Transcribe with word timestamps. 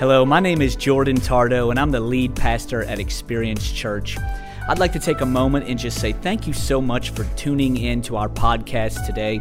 Hello, 0.00 0.24
my 0.24 0.40
name 0.40 0.62
is 0.62 0.76
Jordan 0.76 1.18
Tardo, 1.18 1.68
and 1.68 1.78
I'm 1.78 1.90
the 1.90 2.00
lead 2.00 2.34
pastor 2.34 2.84
at 2.84 2.98
Experience 2.98 3.70
Church. 3.70 4.16
I'd 4.66 4.78
like 4.78 4.94
to 4.94 4.98
take 4.98 5.20
a 5.20 5.26
moment 5.26 5.68
and 5.68 5.78
just 5.78 6.00
say 6.00 6.14
thank 6.14 6.46
you 6.46 6.54
so 6.54 6.80
much 6.80 7.10
for 7.10 7.24
tuning 7.36 7.76
in 7.76 8.00
to 8.04 8.16
our 8.16 8.30
podcast 8.30 9.04
today. 9.04 9.40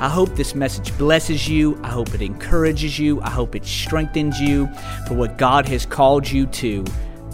I 0.00 0.08
hope 0.08 0.30
this 0.30 0.52
message 0.56 0.98
blesses 0.98 1.48
you. 1.48 1.80
I 1.84 1.90
hope 1.90 2.12
it 2.12 2.22
encourages 2.22 2.98
you. 2.98 3.20
I 3.20 3.30
hope 3.30 3.54
it 3.54 3.64
strengthens 3.64 4.40
you 4.40 4.66
for 5.06 5.14
what 5.14 5.38
God 5.38 5.68
has 5.68 5.86
called 5.86 6.28
you 6.28 6.46
to 6.46 6.84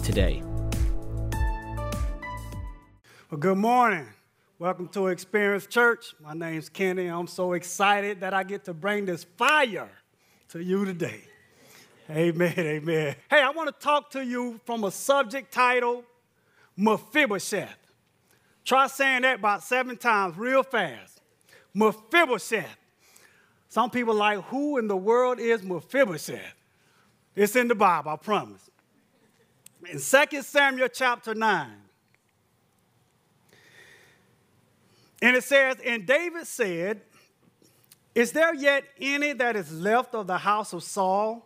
today. 0.02 0.42
Well, 3.30 3.40
good 3.40 3.56
morning. 3.56 4.06
Welcome 4.58 4.88
to 4.88 5.06
Experience 5.06 5.66
Church. 5.66 6.14
My 6.20 6.34
name's 6.34 6.68
Kenny. 6.68 7.06
I'm 7.06 7.26
so 7.26 7.54
excited 7.54 8.20
that 8.20 8.34
I 8.34 8.42
get 8.42 8.66
to 8.66 8.74
bring 8.74 9.06
this 9.06 9.24
fire 9.38 9.88
to 10.50 10.62
you 10.62 10.84
today. 10.84 11.22
Amen, 12.08 12.54
amen. 12.56 13.16
Hey, 13.28 13.42
I 13.42 13.50
want 13.50 13.68
to 13.68 13.84
talk 13.84 14.10
to 14.12 14.24
you 14.24 14.60
from 14.64 14.84
a 14.84 14.92
subject 14.92 15.52
title 15.52 16.04
Mephibosheth. 16.76 17.78
Try 18.64 18.86
saying 18.86 19.22
that 19.22 19.40
about 19.40 19.64
seven 19.64 19.96
times 19.96 20.36
real 20.36 20.62
fast. 20.62 21.20
Mephibosheth. 21.74 22.76
Some 23.68 23.90
people 23.90 24.14
like, 24.14 24.40
who 24.44 24.78
in 24.78 24.86
the 24.86 24.96
world 24.96 25.40
is 25.40 25.62
Mephibosheth? 25.62 26.54
It's 27.34 27.56
in 27.56 27.68
the 27.68 27.74
Bible, 27.74 28.12
I 28.12 28.16
promise. 28.16 28.70
In 29.88 30.00
2 30.00 30.42
Samuel 30.42 30.88
chapter 30.88 31.34
9, 31.34 31.70
and 35.22 35.36
it 35.36 35.44
says, 35.44 35.76
And 35.84 36.06
David 36.06 36.46
said, 36.46 37.00
Is 38.14 38.32
there 38.32 38.54
yet 38.54 38.84
any 39.00 39.32
that 39.32 39.56
is 39.56 39.72
left 39.72 40.14
of 40.14 40.26
the 40.26 40.38
house 40.38 40.72
of 40.72 40.82
Saul, 40.82 41.45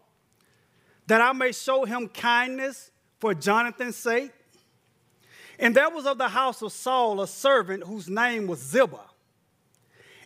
that 1.11 1.21
I 1.21 1.33
may 1.33 1.51
show 1.51 1.85
him 1.85 2.07
kindness 2.07 2.93
for 3.19 3.35
Jonathan's 3.35 3.97
sake? 3.97 4.31
And 5.59 5.75
there 5.75 5.91
was 5.91 6.07
of 6.07 6.19
the 6.19 6.29
house 6.29 6.63
of 6.63 6.71
Saul 6.71 7.21
a 7.21 7.27
servant 7.27 7.83
whose 7.83 8.09
name 8.09 8.47
was 8.47 8.61
Ziba. 8.61 9.01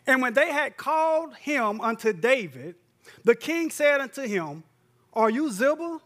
And 0.05 0.21
when 0.21 0.35
they 0.35 0.51
had 0.51 0.77
called 0.77 1.35
him 1.37 1.81
unto 1.81 2.13
David, 2.13 2.75
the 3.23 3.33
king 3.33 3.71
said 3.71 3.99
unto 3.99 4.27
him, 4.27 4.63
Are 5.11 5.31
you 5.31 5.49
Ziba? 5.49 6.01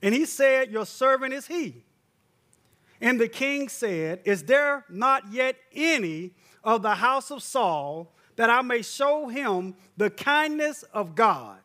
And 0.00 0.14
he 0.14 0.26
said, 0.26 0.70
Your 0.70 0.86
servant 0.86 1.34
is 1.34 1.48
he. 1.48 1.82
And 3.00 3.20
the 3.20 3.26
king 3.26 3.68
said, 3.68 4.20
Is 4.24 4.44
there 4.44 4.84
not 4.88 5.32
yet 5.32 5.56
any 5.74 6.30
of 6.62 6.82
the 6.82 6.94
house 6.94 7.32
of 7.32 7.42
Saul 7.42 8.12
that 8.36 8.48
I 8.48 8.62
may 8.62 8.82
show 8.82 9.26
him 9.26 9.74
the 9.96 10.08
kindness 10.08 10.84
of 10.92 11.16
God? 11.16 11.58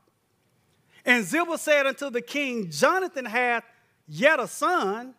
And 1.10 1.26
Ziba 1.26 1.58
said 1.58 1.88
unto 1.88 2.12
the 2.12 2.22
king, 2.22 2.70
Jonathan 2.70 3.26
hath 3.26 3.64
yet 4.08 4.40
a 4.40 4.48
son, 4.48 5.16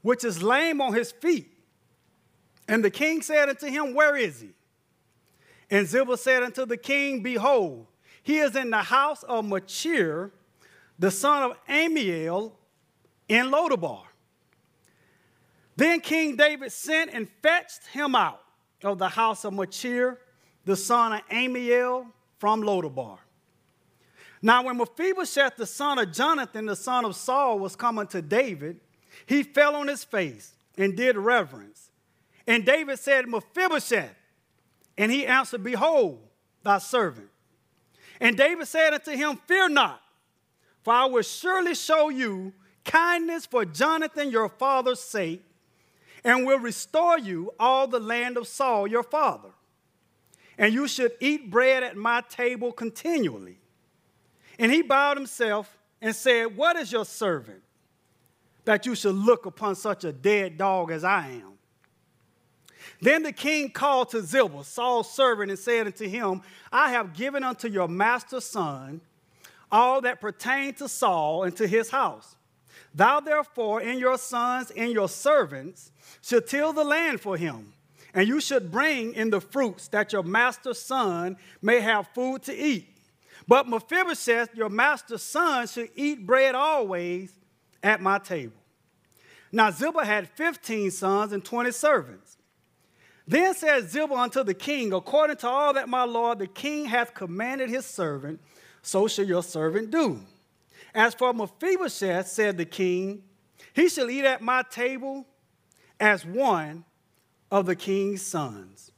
which 0.00 0.22
is 0.22 0.40
lame 0.40 0.80
on 0.80 0.94
his 0.94 1.10
feet. 1.10 1.52
And 2.68 2.84
the 2.84 2.92
king 2.92 3.22
said 3.22 3.48
unto 3.48 3.66
him, 3.66 3.92
Where 3.92 4.16
is 4.16 4.40
he? 4.40 4.50
And 5.68 5.84
Ziba 5.88 6.16
said 6.16 6.44
unto 6.44 6.64
the 6.64 6.76
king, 6.76 7.24
Behold, 7.24 7.88
he 8.22 8.38
is 8.38 8.54
in 8.54 8.70
the 8.70 8.84
house 8.84 9.24
of 9.24 9.44
Machir, 9.44 10.30
the 10.96 11.10
son 11.10 11.42
of 11.42 11.56
Ammiel, 11.68 12.52
in 13.28 13.46
Lodabar. 13.46 14.04
Then 15.74 15.98
King 15.98 16.36
David 16.36 16.70
sent 16.70 17.10
and 17.12 17.28
fetched 17.42 17.88
him 17.88 18.14
out 18.14 18.44
of 18.84 18.96
the 18.96 19.08
house 19.08 19.44
of 19.44 19.54
Machir, 19.54 20.20
the 20.64 20.76
son 20.76 21.14
of 21.14 21.28
Ammiel, 21.30 22.06
from 22.38 22.62
Lodabar. 22.62 23.18
Now, 24.42 24.64
when 24.64 24.76
Mephibosheth, 24.76 25.56
the 25.56 25.66
son 25.66 26.00
of 26.00 26.12
Jonathan, 26.12 26.66
the 26.66 26.74
son 26.74 27.04
of 27.04 27.14
Saul, 27.14 27.60
was 27.60 27.76
coming 27.76 28.08
to 28.08 28.20
David, 28.20 28.80
he 29.24 29.44
fell 29.44 29.76
on 29.76 29.86
his 29.86 30.02
face 30.02 30.54
and 30.76 30.96
did 30.96 31.16
reverence. 31.16 31.90
And 32.46 32.64
David 32.64 32.98
said, 32.98 33.28
Mephibosheth. 33.28 34.16
And 34.98 35.12
he 35.12 35.26
answered, 35.26 35.62
Behold, 35.62 36.20
thy 36.64 36.78
servant. 36.78 37.28
And 38.20 38.36
David 38.36 38.66
said 38.66 38.92
unto 38.92 39.12
him, 39.12 39.38
Fear 39.46 39.70
not, 39.70 40.00
for 40.82 40.92
I 40.92 41.06
will 41.06 41.22
surely 41.22 41.74
show 41.74 42.08
you 42.08 42.52
kindness 42.84 43.46
for 43.46 43.64
Jonathan 43.64 44.30
your 44.30 44.48
father's 44.48 45.00
sake, 45.00 45.42
and 46.24 46.46
will 46.46 46.58
restore 46.58 47.18
you 47.18 47.52
all 47.58 47.86
the 47.86 48.00
land 48.00 48.36
of 48.36 48.46
Saul 48.46 48.86
your 48.86 49.02
father. 49.02 49.50
And 50.58 50.74
you 50.74 50.86
should 50.86 51.12
eat 51.20 51.50
bread 51.50 51.82
at 51.82 51.96
my 51.96 52.22
table 52.28 52.72
continually. 52.72 53.58
And 54.62 54.72
he 54.72 54.80
bowed 54.80 55.18
himself 55.18 55.76
and 56.00 56.16
said, 56.16 56.56
What 56.56 56.76
is 56.76 56.90
your 56.90 57.04
servant? 57.04 57.62
that 58.64 58.86
you 58.86 58.94
should 58.94 59.14
look 59.14 59.46
upon 59.46 59.74
such 59.74 60.04
a 60.04 60.12
dead 60.12 60.56
dog 60.56 60.90
as 60.90 61.04
I 61.04 61.28
am. 61.28 61.52
Then 63.00 63.22
the 63.22 63.32
king 63.32 63.70
called 63.70 64.10
to 64.10 64.22
Ziba, 64.22 64.64
Saul's 64.64 65.12
servant, 65.12 65.50
and 65.50 65.58
said 65.58 65.86
unto 65.86 66.08
him, 66.08 66.42
I 66.70 66.90
have 66.90 67.14
given 67.14 67.44
unto 67.44 67.68
your 67.68 67.88
master's 67.88 68.44
son 68.44 69.00
all 69.70 70.00
that 70.02 70.20
pertain 70.20 70.74
to 70.74 70.88
Saul 70.88 71.44
and 71.44 71.56
to 71.56 71.66
his 71.66 71.90
house. 71.90 72.36
Thou 72.94 73.20
therefore 73.20 73.80
and 73.80 73.98
your 73.98 74.18
sons 74.18 74.70
and 74.76 74.92
your 74.92 75.08
servants 75.08 75.90
should 76.20 76.46
till 76.46 76.72
the 76.72 76.84
land 76.84 77.20
for 77.20 77.36
him, 77.36 77.72
and 78.14 78.28
you 78.28 78.40
should 78.40 78.70
bring 78.70 79.14
in 79.14 79.30
the 79.30 79.40
fruits 79.40 79.88
that 79.88 80.12
your 80.12 80.22
master's 80.22 80.78
son 80.78 81.36
may 81.60 81.80
have 81.80 82.08
food 82.14 82.42
to 82.44 82.54
eat. 82.54 82.91
But 83.46 83.68
Mephibosheth, 83.68 84.54
your 84.54 84.68
master's 84.68 85.22
son, 85.22 85.66
should 85.66 85.90
eat 85.96 86.26
bread 86.26 86.54
always 86.54 87.32
at 87.82 88.00
my 88.00 88.18
table. 88.18 88.54
Now 89.50 89.70
Ziba 89.70 90.04
had 90.04 90.28
15 90.30 90.90
sons 90.90 91.32
and 91.32 91.44
20 91.44 91.72
servants. 91.72 92.38
Then 93.26 93.54
said 93.54 93.88
Ziba 93.88 94.14
unto 94.14 94.42
the 94.42 94.54
king, 94.54 94.92
According 94.92 95.36
to 95.36 95.48
all 95.48 95.74
that 95.74 95.88
my 95.88 96.04
lord 96.04 96.38
the 96.38 96.46
king 96.46 96.86
hath 96.86 97.14
commanded 97.14 97.68
his 97.68 97.86
servant, 97.86 98.40
so 98.82 99.06
shall 99.06 99.26
your 99.26 99.42
servant 99.42 99.90
do. 99.90 100.20
As 100.94 101.14
for 101.14 101.32
Mephibosheth, 101.32 102.26
said 102.26 102.56
the 102.56 102.64
king, 102.64 103.22
he 103.72 103.88
shall 103.88 104.10
eat 104.10 104.24
at 104.24 104.42
my 104.42 104.62
table 104.70 105.26
as 106.00 106.26
one 106.26 106.84
of 107.50 107.66
the 107.66 107.76
king's 107.76 108.22
sons. 108.22 108.90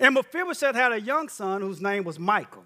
And 0.00 0.14
Mephibosheth 0.14 0.74
had 0.74 0.92
a 0.92 1.00
young 1.00 1.28
son 1.28 1.60
whose 1.60 1.80
name 1.80 2.04
was 2.04 2.18
Micha. 2.18 2.64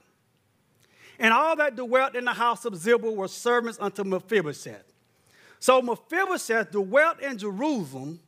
And 1.22 1.32
all 1.32 1.54
that 1.54 1.76
dwelt 1.76 2.16
in 2.16 2.24
the 2.24 2.32
house 2.32 2.64
of 2.64 2.74
Ziba 2.74 3.08
were 3.08 3.28
servants 3.28 3.78
unto 3.80 4.02
Mephibosheth. 4.02 4.92
So 5.60 5.80
Mephibosheth 5.80 6.72
dwelt 6.72 7.20
in 7.20 7.38
Jerusalem, 7.38 8.18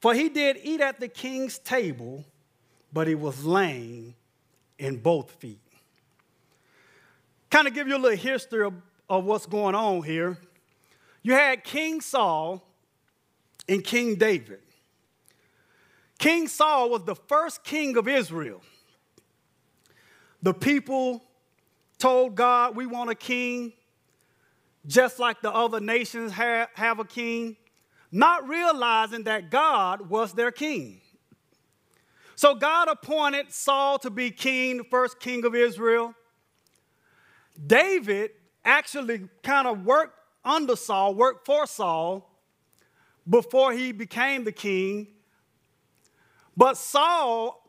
for 0.00 0.12
he 0.12 0.28
did 0.28 0.58
eat 0.64 0.80
at 0.80 0.98
the 0.98 1.06
king's 1.06 1.60
table, 1.60 2.24
but 2.92 3.06
he 3.06 3.14
was 3.14 3.44
lame 3.44 4.16
in 4.76 4.96
both 4.96 5.30
feet. 5.30 5.60
Kind 7.48 7.68
of 7.68 7.74
give 7.74 7.86
you 7.86 7.96
a 7.96 7.98
little 7.98 8.18
history 8.18 8.66
of, 8.66 8.74
of 9.08 9.24
what's 9.24 9.46
going 9.46 9.76
on 9.76 10.02
here. 10.02 10.36
You 11.22 11.34
had 11.34 11.62
King 11.62 12.00
Saul 12.00 12.60
and 13.68 13.84
King 13.84 14.16
David. 14.16 14.62
King 16.18 16.48
Saul 16.48 16.90
was 16.90 17.04
the 17.04 17.14
first 17.14 17.62
king 17.62 17.96
of 17.96 18.08
Israel. 18.08 18.62
The 20.42 20.52
people 20.52 21.22
told 21.98 22.34
God, 22.34 22.76
We 22.76 22.86
want 22.86 23.10
a 23.10 23.14
king 23.14 23.72
just 24.86 25.18
like 25.18 25.42
the 25.42 25.52
other 25.52 25.80
nations 25.80 26.32
have, 26.32 26.68
have 26.74 26.98
a 26.98 27.04
king, 27.04 27.56
not 28.12 28.48
realizing 28.48 29.24
that 29.24 29.50
God 29.50 30.08
was 30.08 30.32
their 30.32 30.52
king. 30.52 31.00
So 32.36 32.54
God 32.54 32.88
appointed 32.88 33.52
Saul 33.52 33.98
to 34.00 34.10
be 34.10 34.30
king, 34.30 34.76
the 34.78 34.84
first 34.84 35.18
king 35.18 35.44
of 35.44 35.54
Israel. 35.54 36.14
David 37.66 38.32
actually 38.64 39.28
kind 39.42 39.66
of 39.66 39.84
worked 39.84 40.18
under 40.44 40.76
Saul, 40.76 41.14
worked 41.14 41.46
for 41.46 41.66
Saul 41.66 42.30
before 43.28 43.72
he 43.72 43.90
became 43.90 44.44
the 44.44 44.52
king. 44.52 45.08
But 46.56 46.76
Saul 46.76 47.65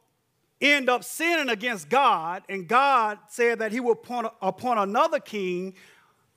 ended 0.62 0.89
up 0.89 1.04
sinning 1.04 1.50
against 1.50 1.89
God, 1.89 2.44
and 2.50 2.68
God 2.68 3.19
said 3.30 3.59
that 3.59 3.71
he 3.71 3.80
would 3.80 3.98
appoint, 3.98 4.27
appoint 4.42 4.80
another 4.80 5.19
king 5.19 5.75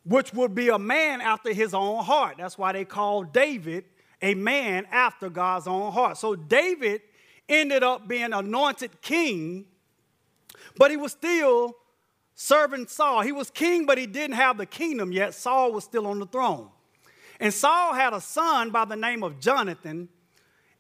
which 0.04 0.32
would 0.32 0.54
be 0.54 0.68
a 0.68 0.78
man 0.78 1.20
after 1.20 1.52
his 1.52 1.74
own 1.74 2.02
heart. 2.04 2.36
That's 2.38 2.56
why 2.56 2.72
they 2.72 2.84
call 2.84 3.22
David 3.22 3.84
a 4.22 4.34
man 4.34 4.86
after 4.90 5.28
God's 5.28 5.66
own 5.66 5.92
heart. 5.92 6.16
So 6.16 6.34
David 6.34 7.02
ended 7.48 7.82
up 7.82 8.08
being 8.08 8.32
anointed 8.32 9.02
king, 9.02 9.66
but 10.76 10.90
he 10.90 10.96
was 10.96 11.12
still 11.12 11.76
serving 12.34 12.86
Saul. 12.86 13.20
He 13.20 13.32
was 13.32 13.50
king, 13.50 13.86
but 13.86 13.98
he 13.98 14.06
didn't 14.06 14.36
have 14.36 14.56
the 14.56 14.66
kingdom 14.66 15.12
yet. 15.12 15.34
Saul 15.34 15.72
was 15.72 15.84
still 15.84 16.06
on 16.06 16.18
the 16.18 16.26
throne. 16.26 16.68
And 17.38 17.52
Saul 17.52 17.94
had 17.94 18.12
a 18.12 18.20
son 18.20 18.70
by 18.70 18.84
the 18.84 18.96
name 18.96 19.22
of 19.22 19.40
Jonathan. 19.40 20.08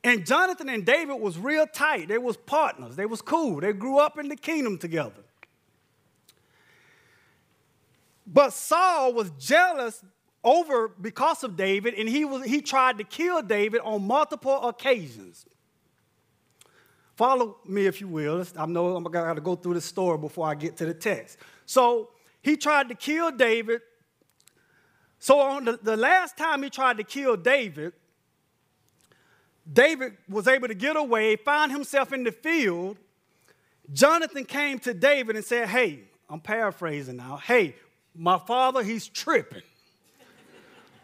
And 0.02 0.24
Jonathan 0.24 0.68
and 0.68 0.84
David 0.84 1.20
was 1.20 1.38
real 1.38 1.66
tight. 1.66 2.08
They 2.08 2.18
was 2.18 2.36
partners. 2.36 2.96
They 2.96 3.06
was 3.06 3.20
cool. 3.20 3.60
They 3.60 3.72
grew 3.72 3.98
up 3.98 4.18
in 4.18 4.28
the 4.28 4.36
kingdom 4.36 4.78
together. 4.78 5.22
But 8.26 8.52
Saul 8.52 9.12
was 9.12 9.30
jealous 9.38 10.02
over 10.42 10.88
because 10.88 11.44
of 11.44 11.56
David, 11.56 11.94
and 11.94 12.08
he, 12.08 12.24
was, 12.24 12.46
he 12.46 12.62
tried 12.62 12.98
to 12.98 13.04
kill 13.04 13.42
David 13.42 13.80
on 13.82 14.06
multiple 14.06 14.68
occasions. 14.68 15.44
Follow 17.16 17.58
me, 17.66 17.84
if 17.84 18.00
you 18.00 18.08
will. 18.08 18.42
I 18.56 18.64
know 18.64 18.96
I'm 18.96 19.04
going 19.04 19.34
to 19.34 19.42
go 19.42 19.54
through 19.54 19.74
the 19.74 19.80
story 19.82 20.16
before 20.16 20.48
I 20.48 20.54
get 20.54 20.78
to 20.78 20.86
the 20.86 20.94
text. 20.94 21.36
So 21.66 22.10
he 22.40 22.56
tried 22.56 22.88
to 22.88 22.94
kill 22.94 23.30
David. 23.30 23.82
So 25.18 25.38
on 25.40 25.66
the, 25.66 25.78
the 25.82 25.98
last 25.98 26.38
time 26.38 26.62
he 26.62 26.70
tried 26.70 26.96
to 26.96 27.04
kill 27.04 27.36
David, 27.36 27.92
David 29.70 30.16
was 30.28 30.48
able 30.48 30.68
to 30.68 30.74
get 30.74 30.96
away, 30.96 31.36
find 31.36 31.70
himself 31.70 32.12
in 32.12 32.24
the 32.24 32.32
field. 32.32 32.96
Jonathan 33.92 34.44
came 34.44 34.78
to 34.80 34.94
David 34.94 35.36
and 35.36 35.44
said, 35.44 35.68
Hey, 35.68 36.00
I'm 36.28 36.40
paraphrasing 36.40 37.16
now. 37.16 37.36
Hey, 37.36 37.74
my 38.14 38.38
father, 38.38 38.82
he's 38.82 39.06
tripping. 39.06 39.62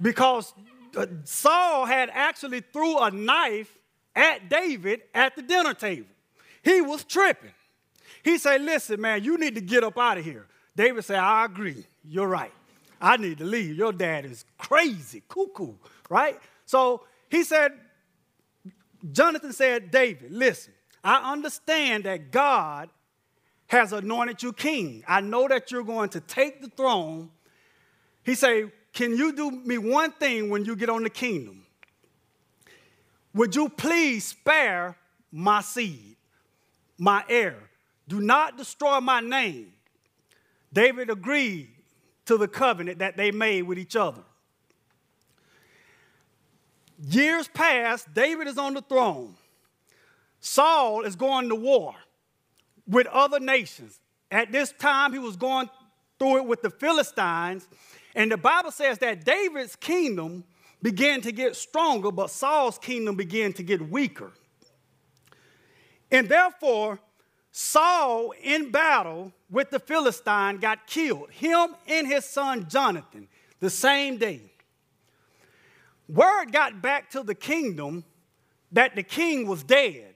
because 0.00 0.52
uh, 0.96 1.06
Saul 1.24 1.84
had 1.84 2.10
actually 2.12 2.60
threw 2.60 2.98
a 2.98 3.10
knife 3.10 3.76
at 4.14 4.48
David 4.48 5.02
at 5.14 5.36
the 5.36 5.42
dinner 5.42 5.74
table. 5.74 6.08
He 6.62 6.80
was 6.80 7.04
tripping. 7.04 7.52
He 8.22 8.38
said, 8.38 8.62
Listen, 8.62 9.00
man, 9.00 9.22
you 9.22 9.38
need 9.38 9.54
to 9.54 9.60
get 9.60 9.84
up 9.84 9.98
out 9.98 10.18
of 10.18 10.24
here. 10.24 10.46
David 10.74 11.04
said, 11.04 11.18
I 11.18 11.44
agree. 11.44 11.84
You're 12.04 12.28
right. 12.28 12.52
I 13.00 13.16
need 13.16 13.38
to 13.38 13.44
leave. 13.44 13.76
Your 13.76 13.92
dad 13.92 14.24
is 14.24 14.44
crazy, 14.58 15.22
cuckoo, 15.28 15.74
right? 16.08 16.38
So 16.64 17.04
he 17.30 17.44
said, 17.44 17.72
Jonathan 19.12 19.52
said, 19.52 19.90
David, 19.90 20.32
listen, 20.32 20.72
I 21.02 21.32
understand 21.32 22.04
that 22.04 22.30
God 22.30 22.88
has 23.68 23.92
anointed 23.92 24.42
you 24.42 24.52
king. 24.52 25.04
I 25.06 25.20
know 25.20 25.48
that 25.48 25.70
you're 25.70 25.84
going 25.84 26.08
to 26.10 26.20
take 26.20 26.62
the 26.62 26.68
throne. 26.68 27.30
He 28.24 28.34
said, 28.34 28.72
Can 28.92 29.16
you 29.16 29.32
do 29.32 29.50
me 29.50 29.78
one 29.78 30.12
thing 30.12 30.50
when 30.50 30.64
you 30.64 30.76
get 30.76 30.88
on 30.88 31.02
the 31.02 31.10
kingdom? 31.10 31.64
Would 33.34 33.54
you 33.54 33.68
please 33.68 34.24
spare 34.24 34.96
my 35.30 35.60
seed, 35.60 36.16
my 36.96 37.24
heir? 37.28 37.56
Do 38.08 38.20
not 38.20 38.56
destroy 38.56 39.00
my 39.00 39.20
name. 39.20 39.72
David 40.72 41.10
agreed 41.10 41.68
to 42.26 42.36
the 42.36 42.48
covenant 42.48 42.98
that 43.00 43.16
they 43.16 43.30
made 43.30 43.62
with 43.62 43.78
each 43.78 43.96
other. 43.96 44.22
Years 46.98 47.48
pass, 47.48 48.06
David 48.14 48.48
is 48.48 48.58
on 48.58 48.74
the 48.74 48.82
throne. 48.82 49.34
Saul 50.40 51.02
is 51.02 51.16
going 51.16 51.48
to 51.48 51.54
war 51.54 51.94
with 52.86 53.06
other 53.08 53.40
nations. 53.40 54.00
At 54.30 54.52
this 54.52 54.72
time, 54.72 55.12
he 55.12 55.18
was 55.18 55.36
going 55.36 55.68
through 56.18 56.38
it 56.38 56.46
with 56.46 56.62
the 56.62 56.70
Philistines. 56.70 57.68
And 58.14 58.32
the 58.32 58.36
Bible 58.36 58.70
says 58.70 58.98
that 58.98 59.24
David's 59.24 59.76
kingdom 59.76 60.44
began 60.82 61.20
to 61.22 61.32
get 61.32 61.56
stronger, 61.56 62.10
but 62.10 62.30
Saul's 62.30 62.78
kingdom 62.78 63.16
began 63.16 63.52
to 63.54 63.62
get 63.62 63.90
weaker. 63.90 64.30
And 66.10 66.28
therefore, 66.28 67.00
Saul 67.50 68.32
in 68.42 68.70
battle 68.70 69.32
with 69.50 69.70
the 69.70 69.80
Philistine 69.80 70.58
got 70.58 70.86
killed, 70.86 71.30
him 71.30 71.74
and 71.86 72.06
his 72.06 72.24
son 72.24 72.68
Jonathan, 72.68 73.28
the 73.60 73.70
same 73.70 74.18
day. 74.18 74.40
Word 76.08 76.52
got 76.52 76.80
back 76.80 77.10
to 77.10 77.22
the 77.22 77.34
kingdom 77.34 78.04
that 78.72 78.94
the 78.94 79.02
king 79.02 79.46
was 79.46 79.62
dead. 79.62 80.14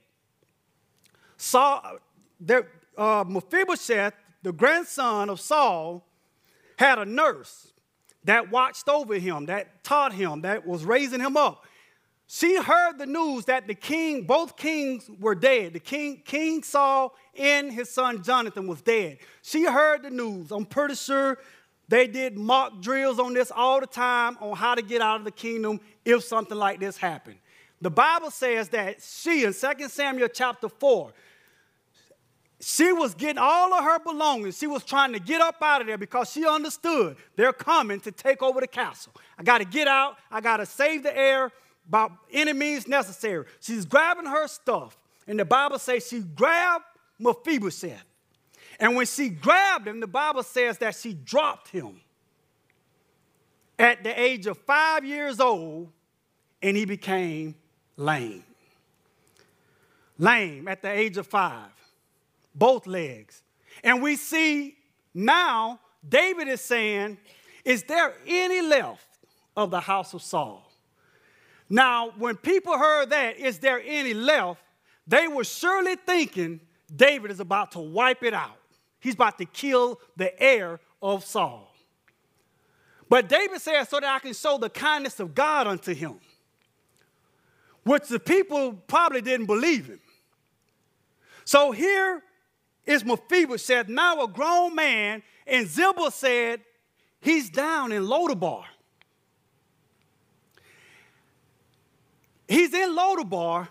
Saul, 1.37 1.97
there, 2.39 2.67
uh, 2.97 3.23
Mephibosheth, 3.27 4.13
the 4.43 4.51
grandson 4.51 5.29
of 5.29 5.39
Saul, 5.39 6.05
had 6.77 6.99
a 6.99 7.05
nurse 7.05 7.73
that 8.23 8.51
watched 8.51 8.87
over 8.87 9.15
him, 9.15 9.47
that 9.47 9.83
taught 9.83 10.13
him, 10.13 10.41
that 10.41 10.65
was 10.65 10.85
raising 10.85 11.19
him 11.19 11.35
up. 11.35 11.65
She 12.27 12.55
heard 12.55 12.97
the 12.97 13.05
news 13.05 13.45
that 13.45 13.67
the 13.67 13.75
king, 13.75 14.23
both 14.23 14.55
kings 14.55 15.09
were 15.19 15.35
dead. 15.35 15.73
The 15.73 15.81
king, 15.81 16.21
King 16.23 16.63
Saul 16.63 17.13
and 17.37 17.71
his 17.71 17.89
son 17.89 18.23
Jonathan 18.23 18.67
was 18.67 18.81
dead. 18.81 19.17
She 19.41 19.65
heard 19.65 20.03
the 20.03 20.11
news. 20.11 20.51
I'm 20.51 20.65
pretty 20.65 20.95
sure 20.95 21.39
they 21.91 22.07
did 22.07 22.37
mock 22.37 22.79
drills 22.79 23.19
on 23.19 23.33
this 23.33 23.51
all 23.53 23.81
the 23.81 23.85
time 23.85 24.37
on 24.39 24.55
how 24.55 24.75
to 24.75 24.81
get 24.81 25.01
out 25.01 25.17
of 25.17 25.25
the 25.25 25.31
kingdom 25.31 25.81
if 26.05 26.23
something 26.23 26.57
like 26.57 26.79
this 26.79 26.95
happened. 26.95 27.35
The 27.81 27.91
Bible 27.91 28.31
says 28.31 28.69
that 28.69 29.01
she, 29.01 29.43
in 29.43 29.53
2 29.53 29.89
Samuel 29.89 30.29
chapter 30.29 30.69
4, 30.69 31.11
she 32.61 32.93
was 32.93 33.13
getting 33.13 33.39
all 33.39 33.73
of 33.73 33.83
her 33.83 33.99
belongings. 33.99 34.57
She 34.57 34.67
was 34.67 34.85
trying 34.85 35.11
to 35.11 35.19
get 35.19 35.41
up 35.41 35.55
out 35.61 35.81
of 35.81 35.87
there 35.87 35.97
because 35.97 36.31
she 36.31 36.47
understood 36.47 37.17
they're 37.35 37.51
coming 37.51 37.99
to 37.99 38.11
take 38.13 38.41
over 38.41 38.61
the 38.61 38.67
castle. 38.67 39.11
I 39.37 39.43
got 39.43 39.57
to 39.57 39.65
get 39.65 39.89
out. 39.89 40.15
I 40.31 40.39
got 40.39 40.57
to 40.57 40.65
save 40.65 41.03
the 41.03 41.17
heir 41.17 41.51
by 41.89 42.07
any 42.31 42.53
means 42.53 42.87
necessary. 42.87 43.43
She's 43.59 43.83
grabbing 43.83 44.27
her 44.27 44.47
stuff. 44.47 44.97
And 45.27 45.37
the 45.37 45.43
Bible 45.43 45.77
says 45.77 46.07
she 46.07 46.21
grabbed 46.21 46.85
Mephibosheth. 47.19 48.05
And 48.81 48.95
when 48.95 49.05
she 49.05 49.29
grabbed 49.29 49.87
him, 49.87 49.99
the 49.99 50.07
Bible 50.07 50.41
says 50.41 50.79
that 50.79 50.95
she 50.95 51.13
dropped 51.13 51.69
him 51.69 52.01
at 53.77 54.03
the 54.03 54.19
age 54.19 54.47
of 54.47 54.57
five 54.57 55.05
years 55.05 55.39
old, 55.39 55.91
and 56.63 56.75
he 56.75 56.85
became 56.85 57.53
lame. 57.95 58.43
Lame 60.17 60.67
at 60.67 60.81
the 60.81 60.89
age 60.89 61.17
of 61.17 61.27
five, 61.27 61.69
both 62.55 62.87
legs. 62.87 63.43
And 63.83 64.01
we 64.01 64.15
see 64.15 64.77
now 65.13 65.79
David 66.07 66.47
is 66.47 66.61
saying, 66.61 67.19
Is 67.63 67.83
there 67.83 68.15
any 68.25 68.61
left 68.61 69.19
of 69.55 69.69
the 69.69 69.79
house 69.79 70.15
of 70.15 70.23
Saul? 70.23 70.71
Now, 71.69 72.13
when 72.17 72.35
people 72.35 72.77
heard 72.79 73.11
that, 73.11 73.37
Is 73.37 73.59
there 73.59 73.79
any 73.85 74.15
left? 74.15 74.63
They 75.05 75.27
were 75.27 75.43
surely 75.43 75.97
thinking 75.97 76.61
David 76.95 77.29
is 77.29 77.39
about 77.39 77.73
to 77.73 77.79
wipe 77.79 78.23
it 78.23 78.33
out. 78.33 78.57
He's 79.01 79.15
about 79.15 79.37
to 79.39 79.45
kill 79.45 79.99
the 80.15 80.41
heir 80.41 80.79
of 81.01 81.25
Saul. 81.25 81.75
But 83.09 83.27
David 83.27 83.59
says, 83.59 83.89
so 83.89 83.99
that 83.99 84.07
I 84.07 84.19
can 84.19 84.33
show 84.33 84.57
the 84.57 84.69
kindness 84.69 85.19
of 85.19 85.35
God 85.35 85.67
unto 85.67 85.93
him, 85.93 86.19
which 87.83 88.07
the 88.07 88.19
people 88.19 88.73
probably 88.87 89.21
didn't 89.21 89.47
believe 89.47 89.87
him. 89.87 89.99
So 91.43 91.71
here 91.71 92.21
is 92.85 93.03
Mephibosheth, 93.03 93.89
now 93.89 94.23
a 94.23 94.27
grown 94.27 94.75
man, 94.75 95.23
and 95.45 95.67
Ziba 95.67 96.11
said, 96.11 96.61
he's 97.19 97.49
down 97.49 97.91
in 97.91 98.03
Lodabar. 98.03 98.63
He's 102.47 102.73
in 102.73 102.95
Lodabar, 102.95 103.67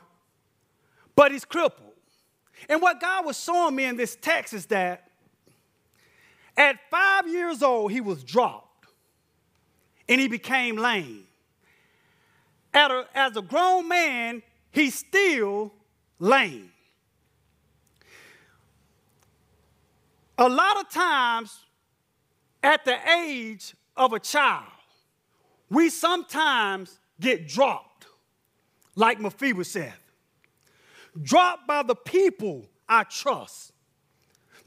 but 1.15 1.31
he's 1.33 1.45
crippled. 1.45 1.93
And 2.69 2.83
what 2.83 3.01
God 3.01 3.25
was 3.25 3.43
showing 3.43 3.77
me 3.77 3.85
in 3.85 3.97
this 3.97 4.17
text 4.21 4.53
is 4.53 4.67
that 4.67 5.10
at 6.61 6.79
five 6.91 7.27
years 7.27 7.63
old, 7.63 7.91
he 7.91 8.03
was 8.03 8.23
dropped 8.23 8.87
and 10.07 10.21
he 10.21 10.29
became 10.29 10.77
lame. 10.77 11.25
A, 12.75 13.05
as 13.15 13.35
a 13.35 13.41
grown 13.41 13.89
man, 13.89 14.43
he's 14.71 14.95
still 14.95 15.73
lame. 16.19 16.71
A 20.37 20.49
lot 20.49 20.79
of 20.79 20.91
times, 20.91 21.65
at 22.63 22.85
the 22.85 22.97
age 23.11 23.75
of 23.97 24.13
a 24.13 24.21
child, 24.21 24.67
we 25.71 25.89
sometimes 25.89 27.01
get 27.19 27.49
dropped, 27.49 28.07
like 28.97 29.19
Mephibosheth. 29.19 29.99
Dropped 31.23 31.67
by 31.67 31.83
the 31.83 31.95
people 31.95 32.69
I 32.87 33.05
trust, 33.05 33.73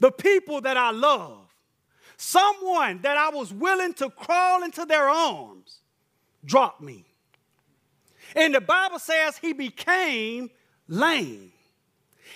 the 0.00 0.10
people 0.10 0.60
that 0.62 0.76
I 0.76 0.90
love 0.90 1.43
someone 2.16 3.00
that 3.02 3.16
I 3.16 3.30
was 3.30 3.52
willing 3.52 3.94
to 3.94 4.10
crawl 4.10 4.62
into 4.62 4.84
their 4.84 5.08
arms 5.08 5.80
dropped 6.44 6.80
me. 6.80 7.04
And 8.36 8.54
the 8.54 8.60
Bible 8.60 8.98
says 8.98 9.38
he 9.38 9.52
became 9.52 10.50
lame. 10.88 11.52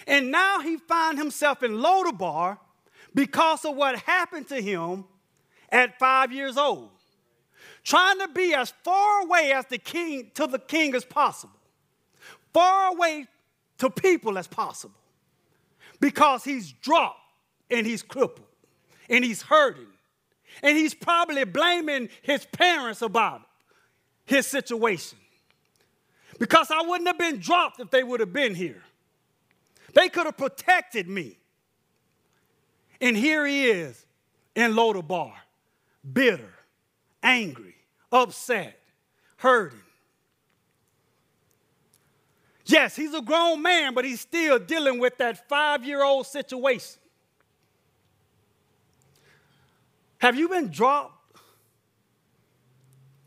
And 0.07 0.31
now 0.31 0.61
he 0.61 0.77
found 0.77 1.19
himself 1.19 1.63
in 1.63 1.73
Lodabar 1.73 2.59
because 3.15 3.65
of 3.65 3.77
what 3.77 3.99
happened 4.01 4.49
to 4.49 4.61
him 4.61 5.05
at 5.71 5.99
five 5.99 6.33
years 6.33 6.57
old. 6.57 6.91
Trying 7.85 8.19
to 8.21 8.29
be 8.29 8.55
as 8.55 8.73
far 8.85 9.23
away 9.23 9.53
as 9.53 9.67
the 9.67 9.79
king 9.79 10.31
to 10.35 10.47
the 10.47 10.59
king 10.59 10.95
as 10.95 11.05
possible. 11.05 11.55
Far 12.53 12.93
away 12.93 13.27
to 13.79 13.91
people 13.91 14.39
as 14.39 14.47
possible. 14.47 14.95
Because 16.01 16.45
he's 16.45 16.73
dropped 16.73 17.21
and 17.71 17.87
he's 17.87 18.03
crippled 18.03 18.48
and 19.09 19.25
he's 19.25 19.43
hurting. 19.43 19.87
And 20.63 20.77
he's 20.77 20.95
probably 20.95 21.45
blaming 21.45 22.09
his 22.23 22.45
parents 22.47 23.03
about 23.03 23.43
his 24.25 24.47
situation. 24.47 25.19
Because 26.39 26.71
I 26.71 26.83
wouldn't 26.83 27.07
have 27.07 27.19
been 27.19 27.39
dropped 27.39 27.81
if 27.81 27.91
they 27.91 28.03
would 28.03 28.21
have 28.21 28.33
been 28.33 28.55
here. 28.55 28.83
They 29.95 30.09
could 30.09 30.27
have 30.27 30.37
protected 30.37 31.09
me. 31.09 31.39
And 33.01 33.17
here 33.17 33.47
he 33.47 33.67
is 33.67 34.05
in 34.55 34.73
Lodabar, 34.73 35.33
bitter, 36.13 36.53
angry, 37.23 37.77
upset, 38.11 38.79
hurting. 39.37 39.81
Yes, 42.65 42.95
he's 42.95 43.15
a 43.15 43.23
grown 43.23 43.63
man, 43.63 43.95
but 43.95 44.05
he's 44.05 44.21
still 44.21 44.59
dealing 44.59 44.99
with 44.99 45.17
that 45.19 45.49
five 45.49 45.85
year 45.87 46.05
old 46.05 46.27
situation. 46.27 47.01
Have 50.19 50.37
you 50.37 50.49
been 50.49 50.69
dropped 50.69 51.37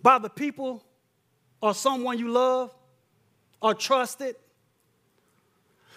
by 0.02 0.18
the 0.20 0.30
people 0.30 0.84
or 1.62 1.74
someone 1.74 2.20
you 2.20 2.30
love 2.30 2.74
or 3.62 3.74
trusted? 3.74 4.36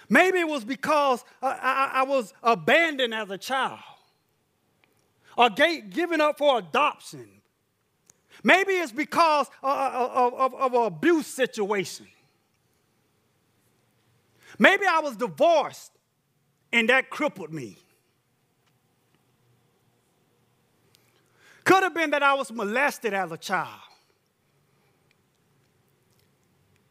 Maybe 0.09 0.39
it 0.39 0.49
was 0.49 0.65
because 0.65 1.25
I, 1.43 1.49
I, 1.51 1.91
I 2.01 2.03
was 2.05 2.33
abandoned 2.43 3.15
as 3.15 3.31
a 3.31 3.39
child 3.39 3.81
or 5.37 5.51
given 5.51 6.21
up 6.21 6.39
for 6.39 6.59
adoption. 6.59 7.27
Maybe 8.43 8.73
it's 8.73 8.93
because 8.93 9.49
uh, 9.63 9.67
uh, 9.67 9.71
uh, 9.71 10.09
of, 10.27 10.35
of, 10.35 10.55
of, 10.55 10.61
of 10.61 10.75
an 10.75 10.83
abuse 10.87 11.27
situation. 11.27 12.07
Maybe 14.59 14.85
I 14.87 15.01
was 15.01 15.17
divorced 15.17 15.93
and 16.73 16.89
that 16.89 17.11
crippled 17.11 17.53
me. 17.53 17.79
Could 21.65 21.83
have 21.83 21.95
been 21.95 22.11
that 22.11 22.23
I 22.23 22.35
was 22.35 22.53
molested 22.53 23.15
as 23.15 23.33
a 23.33 23.39
child 23.39 23.81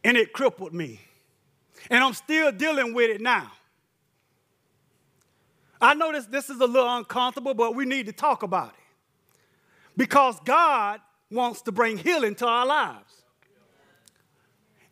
and 0.03 0.18
it 0.18 0.34
crippled 0.34 0.74
me. 0.74 1.00
And 1.89 2.03
I'm 2.03 2.13
still 2.13 2.51
dealing 2.51 2.94
with 2.94 3.10
it 3.10 3.22
now. 3.22 3.51
I 5.82 5.94
know 5.94 6.12
this, 6.12 6.25
this 6.25 6.50
is 6.50 6.60
a 6.60 6.65
little 6.65 6.98
uncomfortable, 6.98 7.53
but 7.53 7.75
we 7.75 7.86
need 7.86 8.06
to 8.06 8.13
talk 8.13 8.44
about 8.44 8.70
it. 8.70 8.74
Because 9.98 10.39
God 10.46 11.01
wants 11.30 11.62
to 11.63 11.72
bring 11.72 11.98
healing 11.98 12.36
to 12.36 12.48
our 12.48 12.65
lives. 12.65 13.24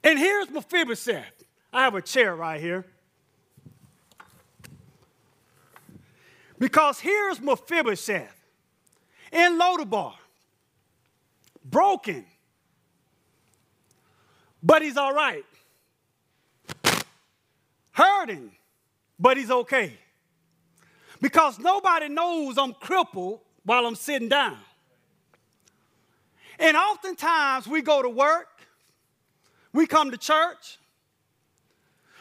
And 0.03 0.19
here's 0.19 0.49
Mephibosheth. 0.49 1.43
I 1.71 1.83
have 1.83 1.95
a 1.95 2.01
chair 2.01 2.35
right 2.35 2.59
here. 2.59 2.85
Because 6.59 6.99
here's 6.99 7.39
Mephibosheth 7.39 8.40
in 9.31 9.57
Lodabar, 9.57 10.13
broken, 11.63 12.25
but 14.61 14.81
he's 14.81 14.97
all 14.97 15.13
right. 15.13 15.45
Hurting, 17.91 18.51
but 19.19 19.37
he's 19.37 19.51
okay. 19.51 19.93
Because 21.21 21.59
nobody 21.59 22.09
knows 22.09 22.57
I'm 22.57 22.73
crippled 22.73 23.41
while 23.63 23.85
I'm 23.85 23.95
sitting 23.95 24.29
down. 24.29 24.57
And 26.59 26.77
oftentimes 26.77 27.67
we 27.67 27.81
go 27.81 28.01
to 28.01 28.09
work, 28.09 28.47
we 29.73 29.87
come 29.87 30.11
to 30.11 30.17
church, 30.17 30.77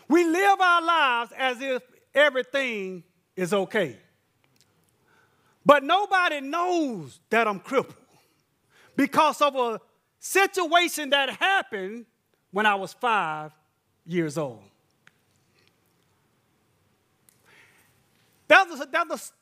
we 0.09 0.25
live 0.25 0.61
our 0.61 0.83
lives 0.83 1.33
as 1.37 1.61
if 1.61 1.83
everything 2.15 3.05
is 3.37 3.53
okay. 3.53 3.97
But 5.65 5.85
nobody 5.85 6.41
knows 6.41 7.21
that 7.31 7.47
I'm 7.47 7.61
crippled 7.61 7.97
because 8.97 9.41
of 9.41 9.55
a 9.57 9.81
situation 10.19 11.11
that 11.11 11.31
happened 11.31 12.07
when 12.51 12.67
I 12.67 12.75
was 12.75 12.93
five 12.93 13.53
years 14.07 14.39
old. 14.39 14.63
That 18.49 18.69
was, 18.69 18.85
that 18.91 19.09
was, 19.09 19.33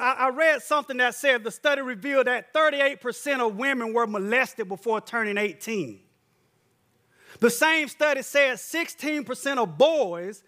I 0.00 0.30
read 0.30 0.62
something 0.62 0.96
that 0.96 1.14
said 1.14 1.44
the 1.44 1.50
study 1.50 1.82
revealed 1.82 2.26
that 2.26 2.54
38% 2.54 3.46
of 3.46 3.56
women 3.56 3.92
were 3.92 4.06
molested 4.06 4.68
before 4.68 5.00
turning 5.00 5.36
18. 5.36 6.00
The 7.40 7.50
same 7.50 7.88
study 7.88 8.22
said 8.22 8.56
16% 8.56 9.58
of 9.58 9.76
boys 9.76 10.42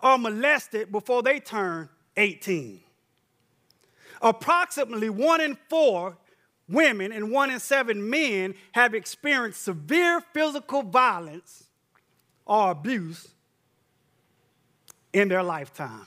are 0.00 0.18
molested 0.18 0.90
before 0.90 1.22
they 1.22 1.38
turn 1.38 1.88
18. 2.16 2.80
Approximately 4.20 5.10
one 5.10 5.40
in 5.40 5.56
four 5.68 6.16
women 6.68 7.12
and 7.12 7.30
one 7.30 7.50
in 7.50 7.58
seven 7.58 8.08
men 8.08 8.54
have 8.72 8.94
experienced 8.94 9.62
severe 9.62 10.20
physical 10.32 10.82
violence 10.82 11.64
or 12.46 12.70
abuse 12.70 13.28
in 15.12 15.28
their 15.28 15.42
lifetime. 15.42 16.06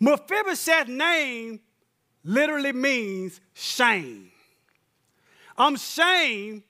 Mephibosheth's 0.00 0.88
name 0.88 1.60
literally 2.24 2.72
means 2.72 3.40
shame. 3.54 4.30
I'm 5.56 5.76
shamed 5.76 6.62